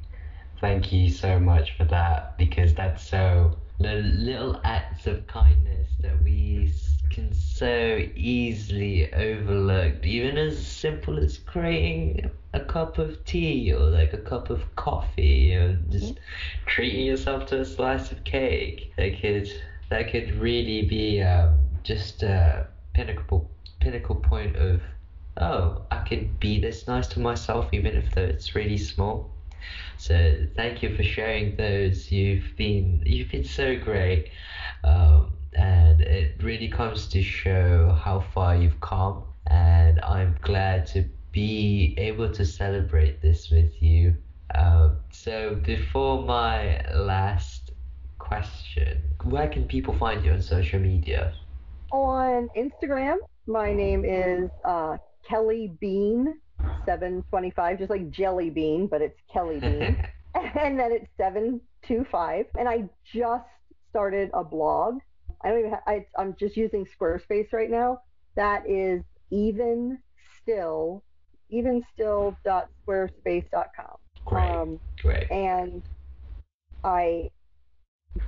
Thank 0.61 0.93
you 0.93 1.11
so 1.11 1.39
much 1.39 1.77
for 1.77 1.85
that 1.85 2.39
because 2.39 2.75
that's 2.75 3.07
so 3.07 3.59
the 3.79 3.95
little 3.97 4.61
acts 4.65 5.07
of 5.07 5.27
kindness 5.27 5.91
that 6.01 6.23
we 6.23 6.73
can 7.17 7.33
so 7.33 8.03
easily 8.15 9.13
overlooked, 9.15 10.05
even 10.07 10.37
as 10.37 10.67
simple 10.67 11.19
as 11.19 11.39
creating 11.39 12.31
a 12.53 12.61
cup 12.61 12.99
of 12.99 13.25
tea 13.25 13.73
or 13.73 13.89
like 13.91 14.13
a 14.13 14.19
cup 14.19 14.51
of 14.51 14.77
coffee 14.77 15.55
or 15.55 15.75
just 15.89 16.21
treating 16.67 17.07
yourself 17.07 17.47
to 17.47 17.61
a 17.61 17.65
slice 17.65 18.13
of 18.13 18.23
cake. 18.25 18.93
That 18.99 19.19
could 19.21 19.51
that 19.89 20.11
could 20.11 20.31
really 20.35 20.83
be 20.83 21.23
um, 21.23 21.59
just 21.85 22.23
a 22.23 22.67
pinnacle 22.93 23.49
pinnacle 23.81 24.17
point 24.17 24.57
of 24.57 24.83
oh 25.39 25.83
I 25.91 25.99
could 25.99 26.39
be 26.39 26.59
this 26.59 26.87
nice 26.87 27.07
to 27.09 27.21
myself 27.21 27.69
even 27.73 27.95
if 27.97 28.11
though 28.15 28.25
it's 28.25 28.55
really 28.55 28.77
small. 28.79 29.31
So 29.97 30.47
thank 30.55 30.83
you 30.83 30.95
for 30.95 31.03
sharing 31.03 31.57
those. 31.57 32.13
You've 32.13 32.55
been 32.57 33.03
you've 33.07 33.29
been 33.31 33.45
so 33.45 33.77
great, 33.77 34.31
um, 34.85 35.36
and 35.57 36.01
it 36.01 36.43
really 36.43 36.69
comes 36.69 37.09
to 37.09 37.23
show 37.23 37.91
how 37.91 38.21
far 38.35 38.57
you've 38.57 38.81
come. 38.81 39.25
And 39.47 40.01
I'm 40.01 40.37
glad 40.43 40.87
to 40.89 41.05
be 41.33 41.95
able 41.99 42.31
to 42.33 42.45
celebrate 42.45 43.23
this 43.23 43.51
with 43.51 43.83
you. 43.83 44.15
Um, 44.55 44.99
so 45.11 45.57
before 45.65 46.23
my 46.23 46.85
last 46.95 47.73
question, 48.19 49.03
where 49.25 49.49
can 49.49 49.67
people 49.67 49.95
find 49.99 50.25
you 50.25 50.33
on 50.33 50.43
social 50.43 50.81
media? 50.81 51.35
on 51.93 52.49
Instagram, 52.57 53.17
my 53.47 53.73
name 53.73 54.05
is 54.05 54.51
uh, 54.65 54.97
Kelly 55.29 55.73
Bean. 55.81 56.41
725, 56.85 57.79
just 57.79 57.91
like 57.91 58.11
jelly 58.11 58.51
bean, 58.51 58.87
but 58.87 59.03
it's 59.03 59.19
Kelly 59.33 59.61
Bean. 59.61 60.03
and 60.35 60.79
then 60.79 60.93
it's 60.93 61.07
725. 61.17 62.47
And 62.59 62.69
I 62.69 62.85
just 63.13 63.45
started 63.91 64.31
a 64.35 64.45
blog. 64.45 64.99
I 65.47 65.51
don't 65.51 65.61
even 65.61 65.71
have, 65.71 65.83
I, 65.87 66.05
I'm 66.19 66.35
just 66.39 66.57
using 66.57 66.85
Squarespace 66.85 67.53
right 67.53 67.71
now. 67.71 68.01
That 68.35 68.69
is 68.69 69.05
even 69.31 69.99
still, 70.43 71.05
evenstill.squarespace.com. 71.53 73.97
Great, 74.25 74.51
Um, 74.51 74.81
great. 75.01 75.31
and 75.31 75.83
I 76.83 77.31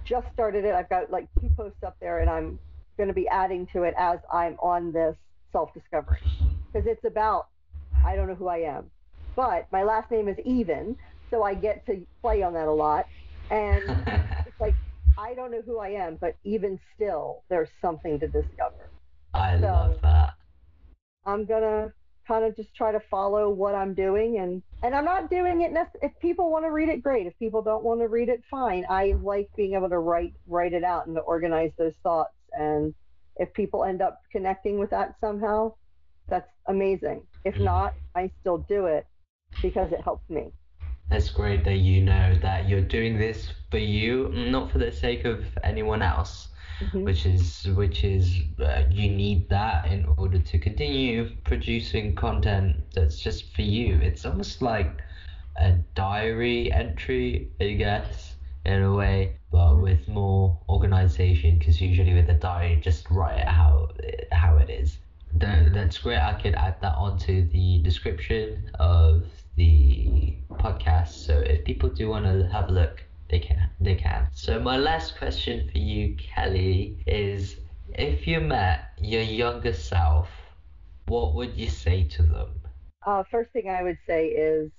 just 0.04 0.28
started 0.32 0.64
it. 0.64 0.72
I've 0.74 0.88
got 0.88 1.10
like 1.10 1.26
two 1.40 1.50
posts 1.56 1.82
up 1.84 1.96
there, 2.00 2.20
and 2.20 2.30
I'm 2.30 2.60
going 2.96 3.08
to 3.08 3.14
be 3.14 3.26
adding 3.28 3.66
to 3.72 3.82
it 3.82 3.94
as 3.98 4.20
I'm 4.32 4.54
on 4.60 4.92
this 4.92 5.16
self 5.50 5.74
discovery 5.74 6.20
because 6.72 6.86
it's 6.86 7.04
about 7.04 7.48
I 8.04 8.14
don't 8.14 8.28
know 8.28 8.36
who 8.36 8.46
I 8.46 8.58
am, 8.58 8.92
but 9.34 9.66
my 9.72 9.82
last 9.82 10.12
name 10.12 10.28
is 10.28 10.36
Even, 10.44 10.94
so 11.30 11.42
I 11.42 11.54
get 11.54 11.84
to 11.86 12.06
play 12.20 12.44
on 12.44 12.52
that 12.54 12.68
a 12.68 12.72
lot, 12.72 13.08
and 13.50 13.82
I 15.18 15.34
don't 15.34 15.50
know 15.50 15.62
who 15.66 15.78
I 15.80 15.88
am, 15.88 16.16
but 16.20 16.36
even 16.44 16.78
still, 16.94 17.42
there's 17.50 17.68
something 17.82 18.20
to 18.20 18.28
discover. 18.28 18.90
I 19.34 19.56
so- 19.58 19.66
love 19.66 20.00
that. 20.02 20.34
I'm 21.26 21.44
gonna 21.44 21.92
kind 22.26 22.44
of 22.44 22.54
just 22.56 22.74
try 22.74 22.92
to 22.92 23.00
follow 23.10 23.50
what 23.50 23.74
I'm 23.74 23.94
doing 23.94 24.38
and 24.38 24.62
and 24.82 24.94
I'm 24.94 25.04
not 25.06 25.30
doing 25.30 25.62
it 25.62 25.72
nec- 25.72 25.96
if 26.02 26.12
people 26.20 26.50
want 26.50 26.64
to 26.66 26.70
read 26.70 26.90
it 26.90 27.02
great 27.02 27.26
if 27.26 27.38
people 27.38 27.62
don't 27.62 27.82
want 27.82 28.00
to 28.00 28.08
read 28.08 28.28
it 28.28 28.42
fine 28.50 28.84
I 28.90 29.14
like 29.22 29.48
being 29.56 29.72
able 29.74 29.88
to 29.88 29.98
write 29.98 30.34
write 30.46 30.74
it 30.74 30.84
out 30.84 31.06
and 31.06 31.16
to 31.16 31.22
organize 31.22 31.70
those 31.78 31.94
thoughts 32.02 32.34
and 32.52 32.94
if 33.36 33.50
people 33.54 33.82
end 33.84 34.02
up 34.02 34.20
connecting 34.30 34.78
with 34.78 34.90
that 34.90 35.14
somehow 35.22 35.72
that's 36.28 36.50
amazing 36.66 37.26
if 37.46 37.54
Mhm. 37.54 37.64
not 37.64 37.94
I 38.14 38.30
still 38.40 38.58
do 38.58 38.84
it 38.86 39.06
because 39.62 39.90
it 39.92 40.00
helps 40.02 40.28
me 40.28 40.52
It's 41.10 41.30
great 41.30 41.64
that 41.64 41.76
you 41.78 42.02
know 42.02 42.34
that 42.40 42.68
you're 42.68 42.80
doing 42.80 43.18
this 43.18 43.52
for 43.70 43.78
you, 43.78 44.28
not 44.30 44.70
for 44.70 44.78
the 44.78 44.90
sake 44.92 45.24
of 45.24 45.44
anyone 45.62 46.02
else. 46.02 46.48
Mhm. 46.80 47.02
Which 47.04 47.26
is 47.26 47.66
which 47.74 48.04
is 48.04 48.40
uh, 48.60 48.84
you 48.90 49.08
need 49.10 49.48
that 49.50 49.86
in 49.86 50.06
order 50.16 50.38
to 50.38 50.58
continue 50.58 51.30
producing 51.44 52.14
content 52.14 52.84
that's 52.94 53.18
just 53.20 53.54
for 53.54 53.62
you. 53.62 53.96
It's 54.00 54.24
almost 54.24 54.62
like 54.62 55.02
a 55.56 55.72
diary 55.94 56.70
entry, 56.72 57.50
I 57.60 57.72
guess, 57.72 58.36
in 58.64 58.82
a 58.82 58.92
way, 58.94 59.36
but 59.50 59.76
with 59.80 60.06
more 60.08 60.58
organization. 60.68 61.58
Because 61.58 61.80
usually 61.80 62.14
with 62.14 62.28
a 62.30 62.34
diary, 62.34 62.74
you 62.74 62.80
just 62.80 63.10
write 63.10 63.40
it 63.40 63.48
how 63.48 63.88
how 64.32 64.56
it 64.58 64.70
is. 64.70 64.98
That, 65.34 65.72
that's 65.74 65.98
great. 65.98 66.18
I 66.18 66.34
could 66.40 66.54
add 66.54 66.80
that 66.80 66.94
onto 66.96 67.48
the 67.48 67.78
description 67.82 68.70
of 68.78 69.24
the 69.58 70.36
podcast. 70.52 71.26
So 71.26 71.38
if 71.40 71.64
people 71.64 71.90
do 71.90 72.08
want 72.08 72.24
to 72.26 72.48
have 72.50 72.70
a 72.70 72.72
look, 72.72 73.04
they 73.28 73.40
can. 73.40 73.70
They 73.80 73.96
can. 73.96 74.28
So 74.32 74.58
my 74.60 74.78
last 74.78 75.18
question 75.18 75.68
for 75.70 75.78
you, 75.78 76.16
Kelly, 76.16 76.96
is 77.06 77.56
if 77.94 78.26
you 78.26 78.40
met 78.40 78.92
your 78.98 79.22
younger 79.22 79.74
self, 79.74 80.28
what 81.06 81.34
would 81.34 81.56
you 81.56 81.68
say 81.68 82.04
to 82.04 82.22
them? 82.22 82.48
uh, 83.06 83.24
first 83.30 83.50
thing 83.52 83.68
I 83.70 83.82
would 83.82 83.98
say 84.06 84.28
is 84.28 84.70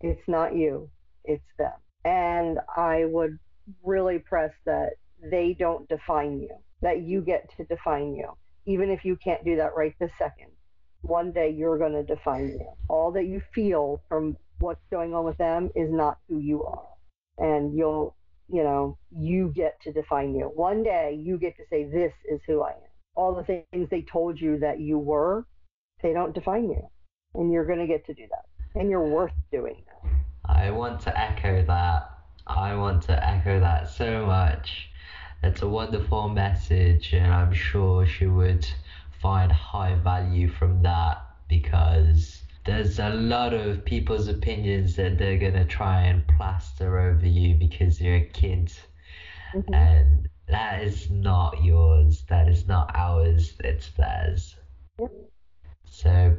it's 0.00 0.28
not 0.28 0.54
you, 0.54 0.90
it's 1.24 1.44
them. 1.58 1.72
And 2.04 2.58
I 2.76 3.04
would 3.06 3.38
really 3.82 4.18
press 4.18 4.52
that 4.66 4.90
they 5.22 5.54
don't 5.58 5.88
define 5.88 6.40
you, 6.40 6.50
that 6.82 7.02
you 7.02 7.22
get 7.22 7.48
to 7.56 7.64
define 7.64 8.14
you, 8.14 8.36
even 8.66 8.90
if 8.90 9.04
you 9.04 9.16
can't 9.16 9.44
do 9.44 9.56
that 9.56 9.74
right 9.76 9.94
this 10.00 10.10
second. 10.18 10.50
One 11.02 11.32
day 11.32 11.50
you're 11.50 11.78
going 11.78 11.92
to 11.92 12.02
define 12.02 12.48
you. 12.48 12.66
All 12.88 13.12
that 13.12 13.24
you 13.24 13.42
feel 13.54 14.00
from 14.08 14.36
what's 14.58 14.84
going 14.90 15.14
on 15.14 15.24
with 15.24 15.38
them 15.38 15.70
is 15.74 15.90
not 15.90 16.18
who 16.28 16.38
you 16.38 16.64
are. 16.64 16.86
And 17.38 17.76
you'll, 17.76 18.16
you 18.48 18.62
know, 18.62 18.98
you 19.10 19.52
get 19.54 19.80
to 19.82 19.92
define 19.92 20.34
you. 20.34 20.44
One 20.54 20.82
day 20.82 21.18
you 21.20 21.38
get 21.38 21.56
to 21.56 21.64
say, 21.70 21.84
this 21.84 22.12
is 22.30 22.40
who 22.46 22.62
I 22.62 22.70
am. 22.70 22.90
All 23.14 23.34
the 23.34 23.42
things 23.42 23.88
they 23.90 24.02
told 24.02 24.40
you 24.40 24.58
that 24.60 24.80
you 24.80 24.98
were, 24.98 25.46
they 26.02 26.12
don't 26.12 26.34
define 26.34 26.70
you 26.70 26.88
and 27.34 27.52
you're 27.52 27.66
going 27.66 27.78
to 27.78 27.86
get 27.86 28.06
to 28.06 28.14
do 28.14 28.24
that 28.30 28.80
and 28.80 28.90
you're 28.90 29.06
worth 29.06 29.32
doing 29.50 29.82
that 29.86 29.92
I 30.44 30.70
want 30.70 31.00
to 31.02 31.18
echo 31.18 31.64
that. 31.66 32.10
I 32.46 32.74
want 32.74 33.02
to 33.04 33.24
echo 33.24 33.60
that 33.60 33.88
so 33.88 34.26
much. 34.26 34.90
It's 35.42 35.62
a 35.62 35.68
wonderful 35.68 36.28
message, 36.28 37.12
and 37.12 37.32
I'm 37.32 37.52
sure 37.52 38.06
she 38.06 38.26
would 38.26 38.66
find 39.22 39.52
high 39.52 39.94
value 39.94 40.48
from 40.48 40.82
that 40.82 41.16
because 41.48 42.42
there's 42.64 42.98
a 42.98 43.10
lot 43.10 43.54
of 43.54 43.84
people's 43.84 44.28
opinions 44.28 44.96
that 44.96 45.18
they're 45.18 45.38
gonna 45.38 45.64
try 45.64 46.00
and 46.02 46.26
plaster 46.28 46.98
over 46.98 47.26
you 47.26 47.54
because 47.54 48.00
you're 48.00 48.16
a 48.16 48.24
kid, 48.26 48.72
Mhm. 49.54 49.74
and 49.74 50.28
that 50.46 50.82
is 50.82 51.10
not 51.10 51.62
yours. 51.62 52.22
That 52.28 52.48
is 52.48 52.66
not 52.66 52.90
ours. 52.94 53.54
It's 53.64 53.90
theirs. 53.90 54.56
Yep. 54.98 55.12
So 55.84 56.36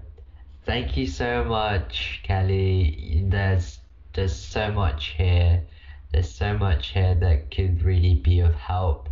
thank 0.64 0.98
you 0.98 1.08
so 1.08 1.44
much, 1.44 2.22
Kelly. 2.24 3.24
There's 3.30 3.80
there's 4.14 4.36
so 4.36 4.72
much 4.72 5.08
here. 5.18 5.64
There's 6.12 6.30
so 6.30 6.58
much 6.58 6.90
here 6.90 7.16
that 7.16 7.50
could 7.52 7.82
really 7.82 8.16
be 8.16 8.40
of 8.40 8.54
help. 8.56 9.10